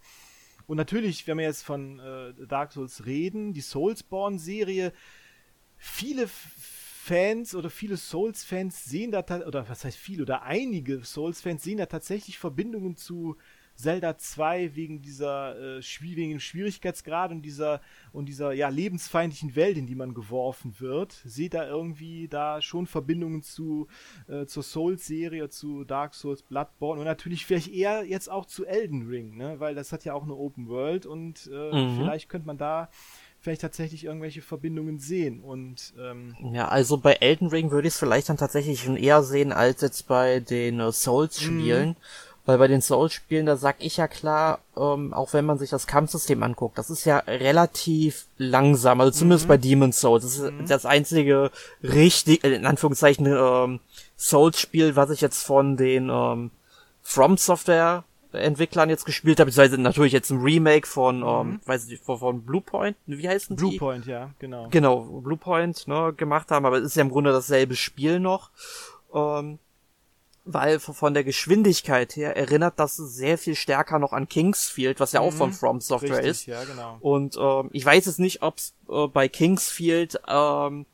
[0.69, 4.93] Und natürlich, wenn wir jetzt von äh, Dark Souls reden, die Soulsborne-Serie,
[5.77, 11.79] viele Fans oder viele Souls-Fans sehen da, oder was heißt viele, oder einige Souls-Fans sehen
[11.79, 13.35] da tatsächlich Verbindungen zu
[13.79, 17.79] Zelda 2 wegen dieser äh, wegen dem Schwierigkeitsgrad und dieser
[18.11, 22.87] und dieser ja lebensfeindlichen Welt, in die man geworfen wird, seht da irgendwie da schon
[22.87, 23.87] Verbindungen zu
[24.27, 29.07] äh, zur Souls-Serie, zu Dark Souls, Bloodborne und natürlich vielleicht eher jetzt auch zu Elden
[29.07, 29.59] Ring, ne?
[29.59, 31.97] weil das hat ja auch eine Open World und äh, mhm.
[31.97, 32.89] vielleicht könnte man da
[33.39, 35.39] vielleicht tatsächlich irgendwelche Verbindungen sehen.
[35.39, 39.23] Und ähm, ja, also bei Elden Ring würde ich es vielleicht dann tatsächlich schon eher
[39.23, 41.89] sehen als jetzt bei den äh, Souls-Spielen.
[41.89, 41.95] Mhm.
[42.49, 45.85] Weil bei den Souls-Spielen, da sag ich ja klar, ähm, auch wenn man sich das
[45.85, 49.49] Kampfsystem anguckt, das ist ja relativ langsam, also zumindest mhm.
[49.49, 50.23] bei Demon's Souls.
[50.23, 50.65] Das ist mhm.
[50.65, 51.51] das einzige
[51.83, 53.81] richtig, in Anführungszeichen, ähm,
[54.17, 56.49] Souls-Spiel, was ich jetzt von den ähm,
[57.03, 61.27] From Software Entwicklern jetzt gespielt habe, beziehungsweise natürlich jetzt ein Remake von, mhm.
[61.27, 63.61] ähm, weiß ich nicht, von, von Bluepoint, wie heißen die?
[63.61, 64.69] Bluepoint, ja, genau.
[64.71, 68.49] Genau, Bluepoint, ne, gemacht haben, aber es ist ja im Grunde dasselbe Spiel noch.
[69.13, 69.59] Ähm,
[70.53, 75.21] weil von der Geschwindigkeit her erinnert das sehr viel stärker noch an Kingsfield, was ja
[75.21, 75.53] auch von mhm.
[75.53, 76.45] From Software Richtig, ist.
[76.47, 76.97] Ja, genau.
[76.99, 80.85] Und ähm, ich weiß jetzt nicht, ob es äh, bei Kingsfield ähm,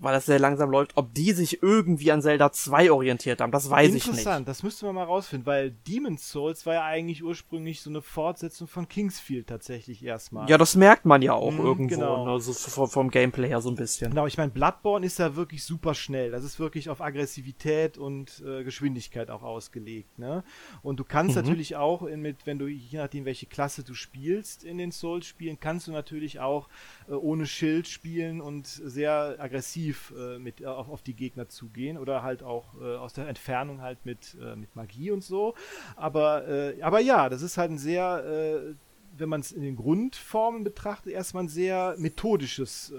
[0.00, 3.68] weil das sehr langsam läuft, ob die sich irgendwie an Zelda 2 orientiert haben, das
[3.68, 4.06] weiß ich nicht.
[4.06, 8.02] Interessant, das müsste man mal rausfinden, weil Demon's Souls war ja eigentlich ursprünglich so eine
[8.02, 10.48] Fortsetzung von Kingsfield tatsächlich erstmal.
[10.48, 12.26] Ja, das merkt man ja auch mhm, irgendwo, genau.
[12.26, 14.10] ne, so vom, vom, Gameplay her so ein bisschen.
[14.10, 16.30] Genau, ich meine, Bloodborne ist ja wirklich super schnell.
[16.30, 20.44] Das ist wirklich auf Aggressivität und äh, Geschwindigkeit auch ausgelegt, ne?
[20.82, 21.42] Und du kannst mhm.
[21.42, 25.58] natürlich auch, in, mit, wenn du, je nachdem, welche Klasse du spielst in den Souls-Spielen,
[25.60, 26.68] kannst du natürlich auch
[27.08, 31.98] äh, ohne Schild spielen und sehr aggressiv äh, mit, äh, auf, auf die Gegner zugehen
[31.98, 35.54] oder halt auch äh, aus der Entfernung halt mit, äh, mit Magie und so.
[35.96, 38.76] Aber, äh, aber ja, das ist halt ein sehr,
[39.16, 42.92] wenn man es in den Grundformen betrachtet, erstmal ein sehr methodisches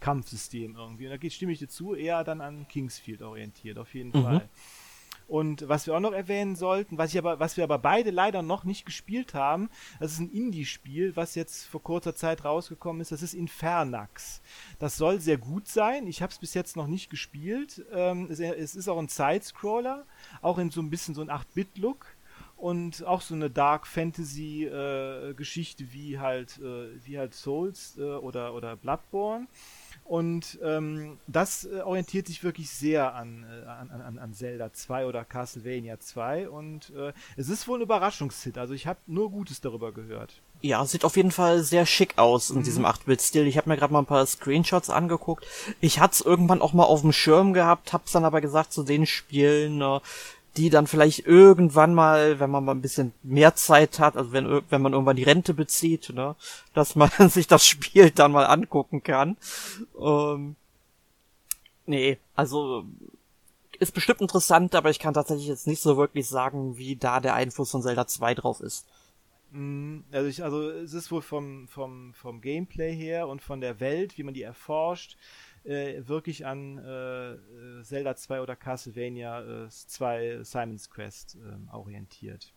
[0.00, 1.06] Kampfsystem irgendwie.
[1.06, 4.22] Und da geht, stimme ich dir zu, eher dann an Kingsfield orientiert, auf jeden mhm.
[4.22, 4.48] Fall.
[5.28, 8.42] Und was wir auch noch erwähnen sollten, was ich aber, was wir aber beide leider
[8.42, 9.68] noch nicht gespielt haben,
[9.98, 13.10] das ist ein Indie-Spiel, was jetzt vor kurzer Zeit rausgekommen ist.
[13.10, 14.40] Das ist Infernax.
[14.78, 16.06] Das soll sehr gut sein.
[16.06, 17.84] Ich habe es bis jetzt noch nicht gespielt.
[17.92, 20.06] Ähm, es, es, ist auch ein Side-Scroller,
[20.42, 22.06] auch in so ein bisschen so ein 8-Bit-Look
[22.56, 25.34] und auch so eine Dark Fantasy äh,
[25.92, 29.46] wie halt äh, wie halt Souls äh, oder oder Bloodborne
[30.08, 35.06] und ähm, das äh, orientiert sich wirklich sehr an, äh, an, an, an Zelda 2
[35.06, 38.56] oder Castlevania 2 und äh, es ist wohl ein Überraschungshit.
[38.58, 40.40] Also ich habe nur Gutes darüber gehört.
[40.62, 42.62] Ja, sieht auf jeden Fall sehr schick aus in mhm.
[42.62, 43.46] diesem 8-Bit-Stil.
[43.46, 45.46] Ich habe mir gerade mal ein paar Screenshots angeguckt.
[45.80, 48.82] Ich hatte es irgendwann auch mal auf dem Schirm gehabt, hab's dann aber gesagt, zu
[48.82, 50.00] den Spielen, äh,
[50.56, 54.62] die dann vielleicht irgendwann mal, wenn man mal ein bisschen mehr Zeit hat, also wenn,
[54.70, 56.34] wenn man irgendwann die Rente bezieht, ne,
[56.74, 59.36] dass man sich das Spiel dann mal angucken kann.
[60.00, 60.56] Ähm,
[61.86, 62.84] nee, also
[63.78, 67.34] ist bestimmt interessant, aber ich kann tatsächlich jetzt nicht so wirklich sagen, wie da der
[67.34, 68.86] Einfluss von Zelda 2 drauf ist.
[69.50, 73.80] Mm, also, ich, also es ist wohl vom, vom, vom Gameplay her und von der
[73.80, 75.16] Welt, wie man die erforscht,
[75.66, 82.52] äh, wirklich an äh, Zelda 2 oder Castlevania äh, 2 Simon's Quest äh, orientiert.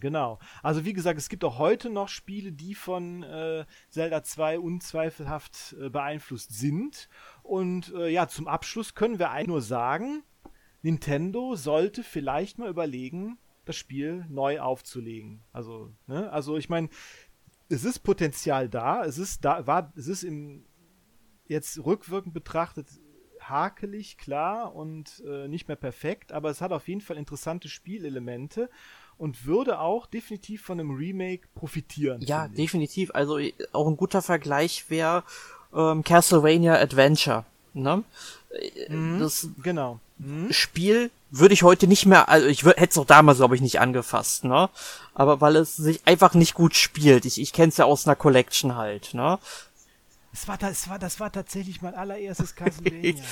[0.00, 0.38] Genau.
[0.62, 5.74] Also wie gesagt, es gibt auch heute noch Spiele, die von äh, Zelda 2 unzweifelhaft
[5.80, 7.08] äh, beeinflusst sind.
[7.42, 10.22] Und äh, ja, zum Abschluss können wir eigentlich nur sagen,
[10.82, 15.42] Nintendo sollte vielleicht mal überlegen, das Spiel neu aufzulegen.
[15.52, 16.30] Also, ne?
[16.30, 16.88] Also ich meine,
[17.68, 20.64] es ist Potenzial da, es ist da, war, es ist im
[21.48, 22.86] jetzt rückwirkend betrachtet
[23.40, 28.68] hakelig, klar und äh, nicht mehr perfekt, aber es hat auf jeden Fall interessante Spielelemente
[29.16, 32.20] und würde auch definitiv von einem Remake profitieren.
[32.22, 33.10] Ja, definitiv.
[33.14, 33.38] Also
[33.72, 35.24] auch ein guter Vergleich wäre
[35.74, 37.44] ähm, Castlevania Adventure.
[37.74, 38.04] Ne?
[38.88, 40.00] Mhm, das genau.
[40.18, 40.52] Mhm.
[40.52, 43.80] Spiel würde ich heute nicht mehr, also ich hätte es auch damals, glaube ich, nicht
[43.80, 44.70] angefasst, ne?
[45.14, 47.26] Aber weil es sich einfach nicht gut spielt.
[47.26, 49.38] Ich, ich kenne es ja aus einer Collection halt, ne?
[50.32, 53.24] Das war, das war, das war tatsächlich mein allererstes Castlevania.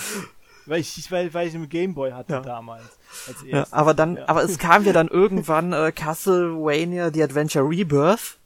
[0.67, 2.41] weil ich, weil, weil ich einen Gameboy hatte ja.
[2.41, 2.85] damals.
[3.27, 4.29] Als ja, aber dann, ja.
[4.29, 8.39] aber es kam ja dann irgendwann äh, Castlevania The Adventure Rebirth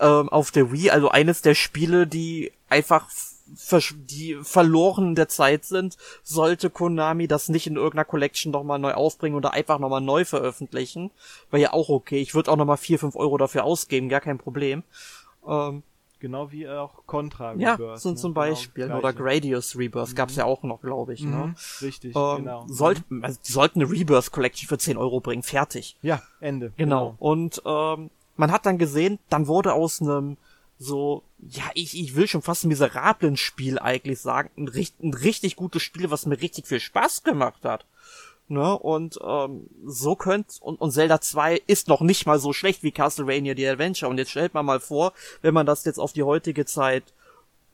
[0.00, 3.08] ähm, auf der Wii, also eines der Spiele, die einfach
[4.08, 9.36] die verloren der Zeit sind, sollte Konami das nicht in irgendeiner Collection nochmal neu aufbringen
[9.36, 11.10] oder einfach nochmal neu veröffentlichen.
[11.50, 12.20] Wäre ja auch okay.
[12.20, 14.84] Ich würde auch nochmal vier fünf Euro dafür ausgeben, gar kein Problem.
[15.46, 15.82] Ähm,
[16.22, 17.80] Genau wie auch Contra Rebirth.
[17.80, 18.14] Ja, so ne?
[18.14, 18.84] zum genau, Beispiel.
[18.84, 20.14] Genau, Oder Gradius Rebirth mhm.
[20.14, 21.24] gab's ja auch noch, glaube ich.
[21.24, 21.48] Ne?
[21.48, 22.64] Mhm, richtig, ähm, genau.
[22.68, 25.42] Sollt, also die sollten eine Rebirth Collection für 10 Euro bringen.
[25.42, 25.96] Fertig.
[26.00, 26.72] Ja, Ende.
[26.76, 27.16] Genau.
[27.16, 27.16] genau.
[27.18, 30.36] Und ähm, man hat dann gesehen, dann wurde aus einem
[30.78, 34.70] so, ja, ich, ich will schon fast ein miserablen Spiel eigentlich sagen, ein,
[35.02, 37.84] ein richtig gutes Spiel, was mir richtig viel Spaß gemacht hat.
[38.52, 38.78] Ne?
[38.78, 42.92] Und ähm, so könnt und, und Zelda 2 ist noch nicht mal so schlecht wie
[42.92, 44.10] Castlevania The Adventure.
[44.10, 47.04] Und jetzt stellt man mal vor, wenn man das jetzt auf die heutige Zeit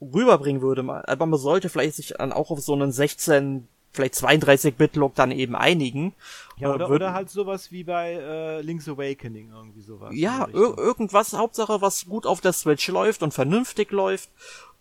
[0.01, 5.14] rüberbringen würde, aber man sollte vielleicht sich dann auch auf so einen 16 vielleicht 32-Bit-Look
[5.16, 6.14] dann eben einigen.
[6.59, 10.11] Ja, oder, äh, oder halt sowas wie bei äh, Link's Awakening, irgendwie sowas.
[10.14, 14.31] Ja, irgendwas, Hauptsache, was gut auf der Switch läuft und vernünftig läuft.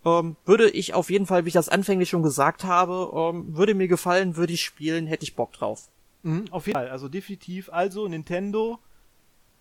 [0.08, 3.74] Ähm, würde ich auf jeden Fall, wie ich das anfänglich schon gesagt habe, ähm, würde
[3.74, 5.89] mir gefallen, würde ich spielen, hätte ich Bock drauf.
[6.24, 7.70] Mhm, auf jeden Fall, also definitiv.
[7.72, 8.80] Also Nintendo,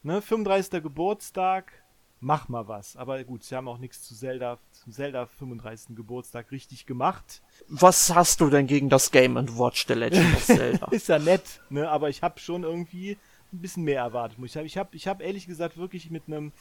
[0.05, 0.83] ne, 35.
[0.83, 1.73] Geburtstag,
[2.21, 2.97] mach mal was.
[2.97, 5.97] Aber gut, sie haben auch nichts zu Zelda, zum Zelda 35.
[5.97, 7.43] Geburtstag richtig gemacht.
[7.67, 10.87] Was hast du denn gegen das Game Watch The Legend of Zelda?
[10.93, 13.17] ist ja nett, ne, aber ich habe schon irgendwie
[13.53, 14.39] ein bisschen mehr erwartet.
[14.45, 16.53] Ich habe ich hab, ich hab ehrlich gesagt wirklich mit einem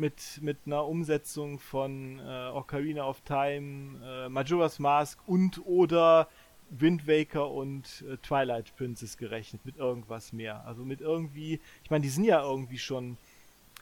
[0.00, 6.26] mit, mit einer Umsetzung von äh, Ocarina of Time, äh, Majora's Mask und oder
[6.70, 10.64] Wind Waker und äh, Twilight Princess gerechnet, mit irgendwas mehr.
[10.66, 13.16] Also mit irgendwie, ich meine, die sind ja irgendwie schon,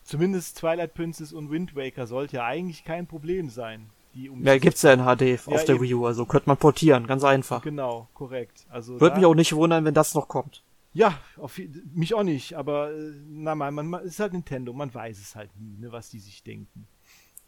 [0.05, 3.89] zumindest Twilight Princess und Wind Waker sollte ja eigentlich kein Problem sein.
[4.15, 7.07] Die ja, gibt's ja in HD auf ja, der Wii U, also könnte man portieren,
[7.07, 7.63] ganz einfach.
[7.63, 8.67] Genau, korrekt.
[8.69, 10.63] Also Würde mich auch nicht wundern, wenn das noch kommt.
[10.99, 11.61] Ja, auf,
[11.95, 15.37] mich auch nicht, aber äh, na man, man, man ist halt Nintendo, man weiß es
[15.37, 16.89] halt nie, ne, was die sich denken.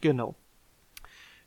[0.00, 0.36] Genau.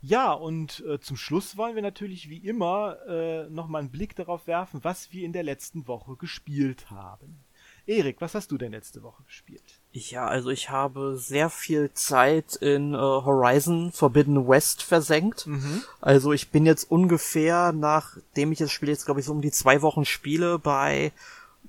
[0.02, 4.48] Ja, und äh, zum Schluss wollen wir natürlich wie immer äh, nochmal einen Blick darauf
[4.48, 7.40] werfen, was wir in der letzten Woche gespielt haben.
[7.86, 9.80] Erik, was hast du denn letzte Woche gespielt?
[9.94, 15.48] Ja, also ich habe sehr viel Zeit in äh, Horizon Forbidden West versenkt.
[15.48, 15.84] Mhm.
[16.02, 19.52] Also ich bin jetzt ungefähr, nachdem ich das Spiel jetzt, glaube ich, so um die
[19.52, 21.14] zwei Wochen spiele, bei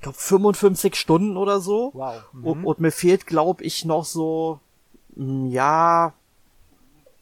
[0.04, 1.90] glaube 55 Stunden oder so.
[1.94, 2.22] Wow.
[2.32, 2.44] Mhm.
[2.44, 4.60] Und, und, mir fehlt, glaube ich, noch so,
[5.16, 6.12] mm, ja,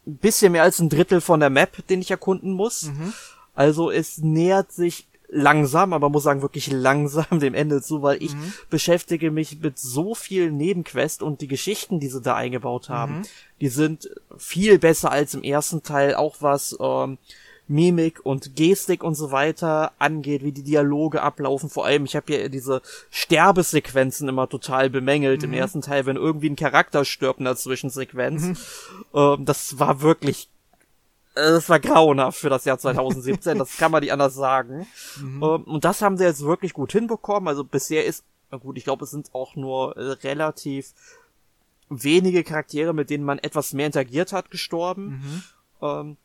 [0.06, 2.84] ein bisschen mehr als ein Drittel von der Map, den ich erkunden muss.
[2.84, 3.12] Mhm.
[3.54, 8.34] Also es nähert sich langsam, aber muss sagen wirklich langsam dem Ende zu, weil ich
[8.34, 8.52] mhm.
[8.68, 13.22] beschäftige mich mit so vielen Nebenquests und die Geschichten, die sie da eingebaut haben, mhm.
[13.60, 17.18] die sind viel besser als im ersten Teil, auch was ähm,
[17.68, 21.70] Mimik und Gestik und so weiter angeht, wie die Dialoge ablaufen.
[21.70, 25.48] Vor allem, ich habe ja diese Sterbesequenzen immer total bemängelt mhm.
[25.48, 28.42] im ersten Teil, wenn irgendwie ein Charakter stirbt in der Zwischensequenz.
[28.42, 28.56] Mhm.
[29.14, 30.48] Ähm, das war wirklich
[31.34, 34.86] äh, das war grauenhaft für das Jahr 2017, das kann man nicht anders sagen.
[35.20, 35.42] Mhm.
[35.42, 37.48] Ähm, und das haben sie jetzt wirklich gut hinbekommen.
[37.48, 40.92] Also bisher ist, na gut, ich glaube, es sind auch nur äh, relativ
[41.88, 45.42] wenige Charaktere, mit denen man etwas mehr interagiert hat, gestorben.
[45.80, 46.16] Mhm.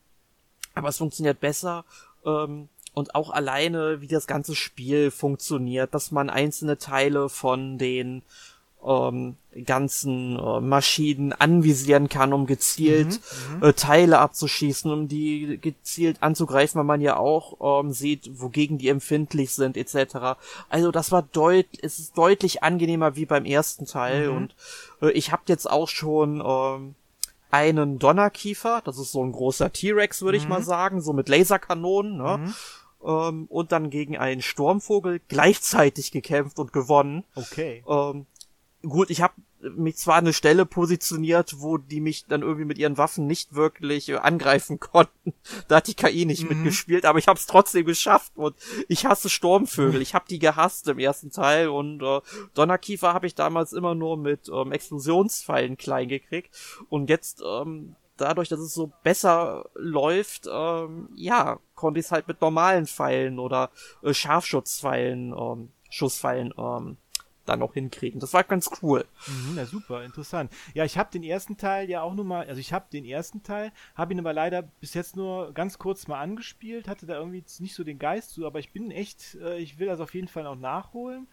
[0.78, 1.86] Aber es funktioniert besser.
[2.26, 8.24] Ähm, und auch alleine, wie das ganze Spiel funktioniert, dass man einzelne Teile von den
[8.86, 13.20] ähm, ganzen äh, Maschinen anvisieren kann, um gezielt
[13.52, 18.30] mhm, mhm, äh, Teile abzuschießen, um die gezielt anzugreifen, weil man ja auch ähm, sieht,
[18.40, 20.40] wogegen die empfindlich sind, etc.
[20.70, 24.38] Also das war deutlich, es ist deutlich angenehmer wie beim ersten Teil mhm.
[24.38, 24.56] und
[25.02, 26.96] äh, ich habe jetzt auch schon ähm,
[27.52, 30.44] einen Donnerkiefer, das ist so ein großer T-Rex, würde mhm.
[30.44, 32.38] ich mal sagen, so mit Laserkanonen, ne?
[32.38, 32.54] Mhm.
[33.04, 37.24] Ähm, und dann gegen einen Sturmvogel gleichzeitig gekämpft und gewonnen.
[37.36, 37.84] Okay.
[37.88, 38.26] Ähm,
[38.82, 42.78] gut, ich habe mich zwar an eine Stelle positioniert, wo die mich dann irgendwie mit
[42.78, 45.34] ihren Waffen nicht wirklich äh, angreifen konnten.
[45.68, 46.50] Da hat die KI nicht mhm.
[46.50, 48.56] mitgespielt, aber ich habe es trotzdem geschafft und
[48.88, 50.02] ich hasse Sturmvögel.
[50.02, 52.22] Ich habe die gehasst im ersten Teil und äh,
[52.54, 56.56] Donnerkiefer habe ich damals immer nur mit ähm, Explosionspfeilen klein gekriegt
[56.90, 62.28] und jetzt ähm, dadurch, dass es so besser läuft, ähm, ja, konnte ich es halt
[62.28, 63.70] mit normalen Pfeilen oder
[64.02, 66.98] äh, Scharfschutzpfeilen, ähm, Schusspfeilen ähm,
[67.48, 68.20] dann noch hinkriegen.
[68.20, 69.06] Das war ganz cool.
[69.28, 70.52] Mhm, ja, super, interessant.
[70.74, 73.44] Ja, ich habe den ersten Teil ja auch nur mal, also ich habe den ersten
[73.44, 77.44] Teil, habe ihn aber leider bis jetzt nur ganz kurz mal angespielt, hatte da irgendwie
[77.60, 80.28] nicht so den Geist zu, aber ich bin echt, äh, ich will das auf jeden
[80.28, 81.28] Fall noch nachholen.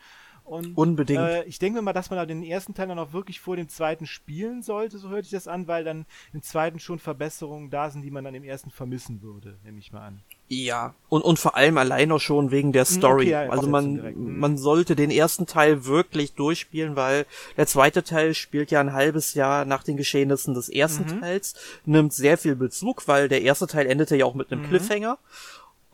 [0.45, 1.21] Und, Unbedingt.
[1.21, 3.69] Äh, ich denke mal, dass man da den ersten Teil dann auch wirklich vor dem
[3.69, 6.05] zweiten spielen sollte, so hört sich das an, weil dann
[6.35, 9.91] im zweiten schon Verbesserungen da sind, die man dann im ersten vermissen würde, nehme ich
[9.91, 10.23] mal an.
[10.49, 13.25] Ja, und, und vor allem allein auch schon wegen der Story.
[13.25, 14.39] Okay, ja, also man, hm.
[14.39, 17.25] man sollte den ersten Teil wirklich durchspielen, weil
[17.57, 21.21] der zweite Teil spielt ja ein halbes Jahr nach den Geschehnissen des ersten mhm.
[21.21, 21.55] Teils,
[21.87, 24.69] nimmt sehr viel Bezug, weil der erste Teil endete ja auch mit einem mhm.
[24.69, 25.19] Cliffhanger.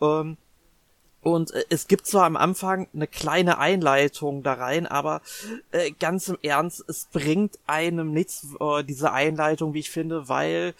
[0.01, 0.37] Ähm,
[1.21, 5.21] und äh, es gibt zwar am Anfang eine kleine Einleitung da rein, aber
[5.71, 10.73] äh, ganz im Ernst, es bringt einem nichts, äh, diese Einleitung, wie ich finde, weil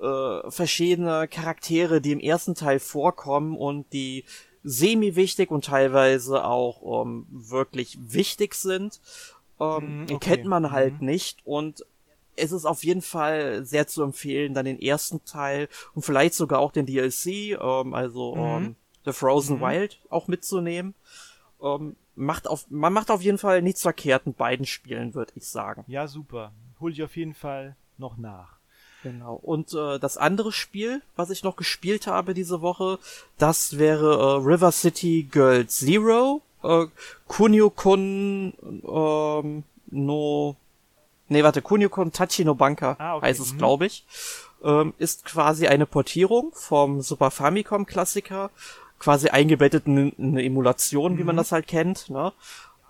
[0.00, 4.24] äh, verschiedene Charaktere, die im ersten Teil vorkommen und die
[4.62, 9.00] semi-wichtig und teilweise auch ähm, wirklich wichtig sind,
[9.60, 10.18] ähm, mm, okay.
[10.18, 11.04] kennt man halt mm.
[11.04, 11.84] nicht und
[12.34, 16.58] es ist auf jeden Fall sehr zu empfehlen, dann den ersten Teil und vielleicht sogar
[16.58, 18.38] auch den DLC, ähm, also mm.
[18.38, 18.76] ähm,
[19.06, 19.60] The Frozen mhm.
[19.62, 20.94] Wild auch mitzunehmen.
[21.62, 25.46] Ähm, macht auf, man macht auf jeden Fall nichts verkehrt mit beiden Spielen, würde ich
[25.48, 25.84] sagen.
[25.86, 26.52] Ja, super.
[26.80, 28.55] Hol ich auf jeden Fall noch nach.
[29.06, 29.38] Genau.
[29.42, 32.98] Und äh, das andere Spiel, was ich noch gespielt habe diese Woche,
[33.38, 36.42] das wäre äh, River City Girls Zero.
[36.62, 36.86] Äh,
[37.28, 40.56] Kunio-kun ähm, no...
[41.28, 43.26] Nee, warte, Kunio-kun Tachi no Banka ah, okay.
[43.26, 43.58] heißt es, mhm.
[43.58, 44.04] glaube ich.
[44.64, 48.50] Ähm, ist quasi eine Portierung vom Super Famicom Klassiker
[48.98, 51.18] quasi eingebettet in eine Emulation, mhm.
[51.18, 51.38] wie man mhm.
[51.38, 52.10] das halt kennt.
[52.10, 52.32] Ne?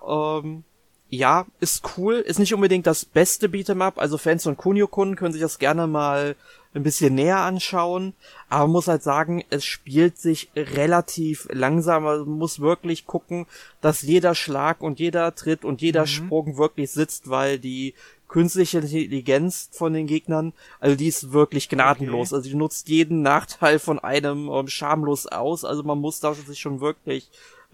[0.06, 0.64] Ähm,
[1.08, 5.42] ja, ist cool, ist nicht unbedingt das beste Beat'em also Fans von Kunio-kun können sich
[5.42, 6.36] das gerne mal
[6.74, 8.12] ein bisschen näher anschauen,
[8.50, 13.46] aber man muss halt sagen, es spielt sich relativ langsam, also man muss wirklich gucken,
[13.80, 16.06] dass jeder Schlag und jeder Tritt und jeder mhm.
[16.08, 17.94] Sprung wirklich sitzt, weil die
[18.28, 22.28] künstliche Intelligenz von den Gegnern, also die ist wirklich gnadenlos.
[22.28, 22.36] Okay.
[22.36, 25.64] Also die nutzt jeden Nachteil von einem ähm, schamlos aus.
[25.64, 27.30] Also man muss da sich schon wirklich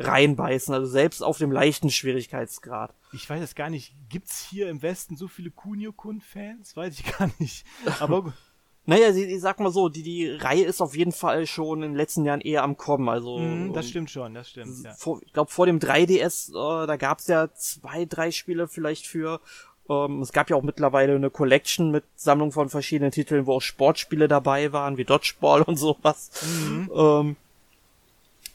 [0.06, 2.94] reinbeißen, also selbst auf dem leichten Schwierigkeitsgrad.
[3.12, 6.76] Ich weiß es gar nicht, gibt's hier im Westen so viele Kunio-Kun-Fans?
[6.76, 7.64] Weiß ich gar nicht.
[8.00, 8.32] Aber
[8.84, 11.96] Naja, ich, sag mal so, die, die Reihe ist auf jeden Fall schon in den
[11.96, 13.08] letzten Jahren eher am Kommen.
[13.08, 14.84] Also mm, das stimmt schon, das stimmt.
[14.84, 14.92] Ja.
[14.94, 19.40] Vor, ich glaube, vor dem 3DS, äh, da gab's ja zwei, drei Spiele vielleicht für.
[19.88, 23.62] Ähm, es gab ja auch mittlerweile eine Collection mit Sammlung von verschiedenen Titeln, wo auch
[23.62, 26.30] Sportspiele dabei waren, wie Dodgeball und sowas.
[26.44, 26.90] Mhm.
[26.92, 27.36] Ähm,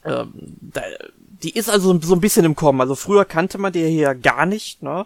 [0.08, 0.82] ähm, da,
[1.44, 2.82] die ist also so ein bisschen im Kommen.
[2.82, 5.06] Also früher kannte man die hier gar nicht, ne?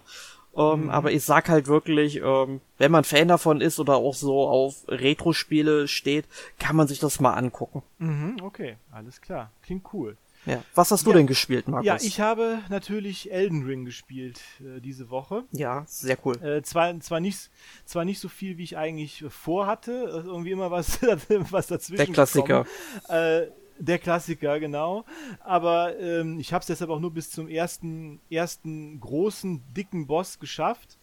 [0.56, 0.90] Ähm, mhm.
[0.90, 4.84] Aber ich sag halt wirklich, ähm, wenn man Fan davon ist oder auch so auf
[4.88, 6.26] Retro-Spiele steht,
[6.60, 7.84] kann man sich das mal angucken.
[8.00, 9.52] Mhm, okay, alles klar.
[9.62, 10.18] Klingt cool.
[10.46, 10.64] Ja.
[10.74, 11.18] Was hast du ja.
[11.18, 11.86] denn gespielt, Markus?
[11.86, 15.44] Ja, ich habe natürlich Elden Ring gespielt äh, diese Woche.
[15.52, 16.42] Ja, sehr cool.
[16.44, 17.52] Äh, zwar, zwar, nicht,
[17.86, 19.92] zwar nicht so viel, wie ich eigentlich vorhatte.
[19.92, 21.00] Äh, irgendwie immer was,
[21.52, 22.06] was dazwischen.
[22.06, 22.66] Der Klassiker.
[23.08, 23.48] Äh,
[23.82, 25.06] der Klassiker, genau.
[25.40, 30.40] Aber ähm, ich habe es deshalb auch nur bis zum ersten, ersten großen, dicken Boss
[30.40, 30.98] geschafft.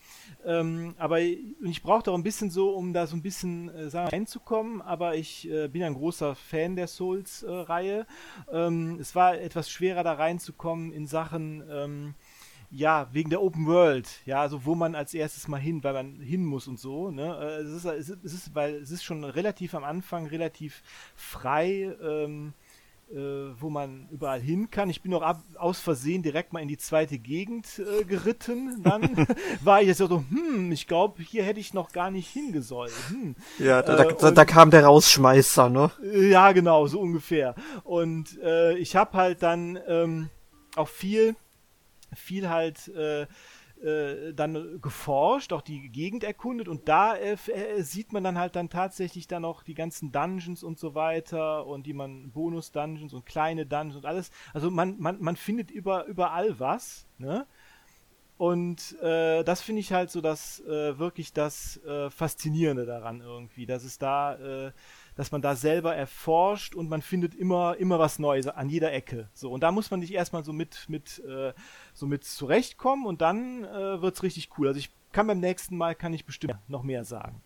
[0.44, 4.80] Ähm, aber ich brauchte auch ein bisschen so, um da so ein bisschen äh, reinzukommen.
[4.80, 8.06] Aber ich äh, bin ein großer Fan der Souls-Reihe.
[8.50, 11.64] Äh, ähm, es war etwas schwerer da reinzukommen in Sachen.
[11.70, 12.14] Ähm,
[12.70, 16.20] ja, wegen der Open World, ja, also wo man als erstes mal hin, weil man
[16.20, 17.36] hin muss und so, ne?
[17.40, 20.82] Äh, es ist, es ist, weil es ist schon relativ am Anfang relativ
[21.16, 22.67] frei, ähm, äh,
[23.58, 24.90] wo man überall hin kann.
[24.90, 28.82] Ich bin auch ab, aus Versehen direkt mal in die zweite Gegend äh, geritten.
[28.82, 29.26] Dann
[29.62, 32.92] war ich jetzt so, hm, ich glaube, hier hätte ich noch gar nicht hingesollt.
[33.08, 33.34] Hm.
[33.58, 35.90] Ja, da, äh, da, da, kam der Rausschmeißer, ne?
[36.12, 37.54] Ja, genau, so ungefähr.
[37.84, 40.28] Und äh, ich habe halt dann ähm,
[40.76, 41.34] auch viel,
[42.14, 42.88] viel halt
[43.82, 48.56] äh, dann geforscht, auch die Gegend erkundet und da äh, äh, sieht man dann halt
[48.56, 53.26] dann tatsächlich dann auch die ganzen Dungeons und so weiter und die man Bonus-Dungeons und
[53.26, 54.30] kleine Dungeons und alles.
[54.52, 57.46] Also man, man, man findet über, überall was, ne?
[58.38, 63.66] Und äh, das finde ich halt so das äh, wirklich das äh, Faszinierende daran irgendwie,
[63.66, 64.72] dass es da, äh,
[65.18, 69.28] dass man da selber erforscht und man findet immer immer was Neues an jeder Ecke.
[69.34, 71.52] So und da muss man sich erstmal so mit mit äh,
[71.92, 74.68] so mit zurechtkommen und dann äh, wird's richtig cool.
[74.68, 77.42] Also ich kann beim nächsten Mal kann ich bestimmt noch mehr sagen.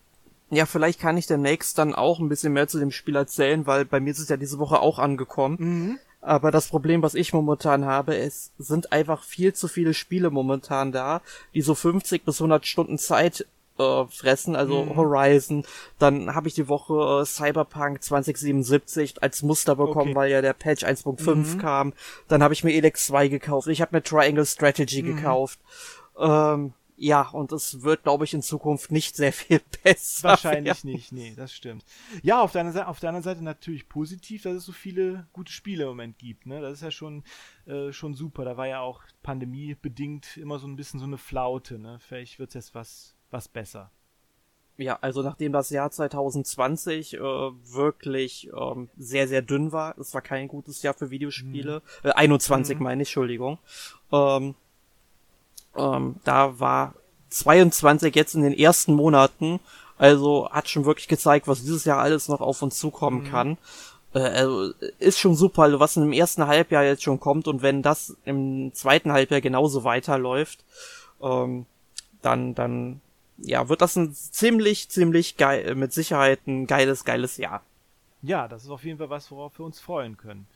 [0.50, 3.86] Ja, vielleicht kann ich demnächst dann auch ein bisschen mehr zu dem Spiel erzählen, weil
[3.86, 5.56] bei mir ist es ja diese Woche auch angekommen.
[5.58, 5.98] Mhm.
[6.20, 10.92] Aber das Problem, was ich momentan habe, es sind einfach viel zu viele Spiele momentan
[10.92, 11.22] da,
[11.54, 13.46] die so 50 bis 100 Stunden Zeit
[13.82, 14.96] äh, fressen, also Mhm.
[14.96, 15.64] Horizon.
[15.98, 20.14] Dann habe ich die Woche äh, Cyberpunk 2077 als Muster bekommen, Okay.
[20.14, 21.58] weil ja der Patch 1.5 Mhm.
[21.58, 21.92] kam.
[22.28, 23.68] Dann habe ich mir Elex 2 gekauft.
[23.68, 25.16] Ich habe mir Triangle Strategy Mhm.
[25.16, 25.60] gekauft.
[26.18, 30.28] Ähm, ja, und es wird, glaube ich, in Zukunft nicht sehr viel besser.
[30.28, 30.90] Wahrscheinlich werden.
[30.92, 31.84] nicht, nee, das stimmt.
[32.22, 35.50] Ja, auf deiner, Seite, auf der anderen Seite natürlich positiv, dass es so viele gute
[35.50, 36.46] Spiele im Moment gibt.
[36.46, 36.60] Ne?
[36.60, 37.24] Das ist ja schon,
[37.66, 38.44] äh, schon super.
[38.44, 41.78] Da war ja auch pandemiebedingt immer so ein bisschen so eine Flaute.
[41.78, 41.98] Ne?
[42.06, 43.90] Vielleicht wird es jetzt was, was besser.
[44.78, 50.22] Ja, also nachdem das Jahr 2020 äh, wirklich ähm, sehr, sehr dünn war, es war
[50.22, 52.82] kein gutes Jahr für Videospiele, äh, 21 Mhm.
[52.84, 53.58] meine ich, Entschuldigung,
[54.10, 54.54] ähm,
[55.76, 56.94] ähm, da war
[57.30, 59.60] 22 jetzt in den ersten Monaten,
[59.98, 63.24] also hat schon wirklich gezeigt, was dieses Jahr alles noch auf uns zukommen Mhm.
[63.30, 63.58] kann.
[64.14, 67.82] Äh, also ist schon super, also was im ersten Halbjahr jetzt schon kommt und wenn
[67.82, 70.64] das im zweiten Halbjahr genauso weiterläuft,
[71.22, 71.66] ähm,
[72.22, 73.00] dann, dann,
[73.38, 77.62] ja, wird das ein ziemlich, ziemlich geil, mit Sicherheit ein geiles, geiles Jahr.
[78.22, 80.46] Ja, das ist auf jeden Fall was, worauf wir uns freuen können.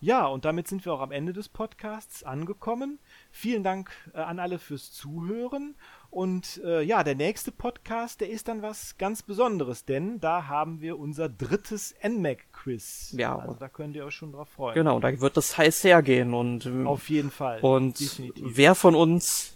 [0.00, 2.98] Ja, und damit sind wir auch am Ende des Podcasts angekommen.
[3.30, 5.76] Vielen Dank äh, an alle fürs Zuhören.
[6.10, 10.82] Und äh, ja, der nächste Podcast, der ist dann was ganz Besonderes, denn da haben
[10.82, 13.14] wir unser drittes NMAC-Quiz.
[13.16, 13.38] Ja.
[13.38, 14.74] Also da könnt ihr euch schon drauf freuen.
[14.74, 17.60] Genau, da wird es heiß hergehen und, Auf jeden Fall.
[17.62, 18.44] und Definitiv.
[18.46, 19.53] wer von uns,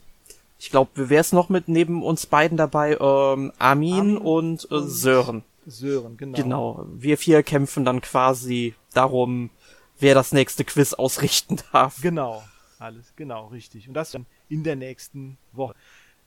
[0.59, 2.92] ich glaube, wer ist noch mit neben uns beiden dabei?
[2.92, 5.44] Ähm, Armin, Armin und, äh, und- Sören.
[5.66, 6.36] Sören, genau.
[6.36, 6.86] Genau.
[6.94, 9.50] Wir vier kämpfen dann quasi darum,
[9.98, 12.00] wer das nächste Quiz ausrichten darf.
[12.00, 12.42] Genau.
[12.78, 13.88] Alles, genau, richtig.
[13.88, 15.74] Und das dann in der nächsten Woche.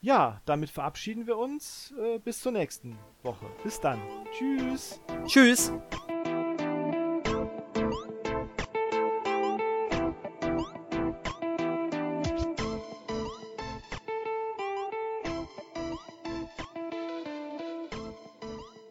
[0.02, 1.94] Ja, damit verabschieden wir uns.
[1.98, 3.46] Äh, bis zur nächsten Woche.
[3.64, 4.00] Bis dann.
[4.36, 5.00] Tschüss.
[5.26, 5.72] Tschüss.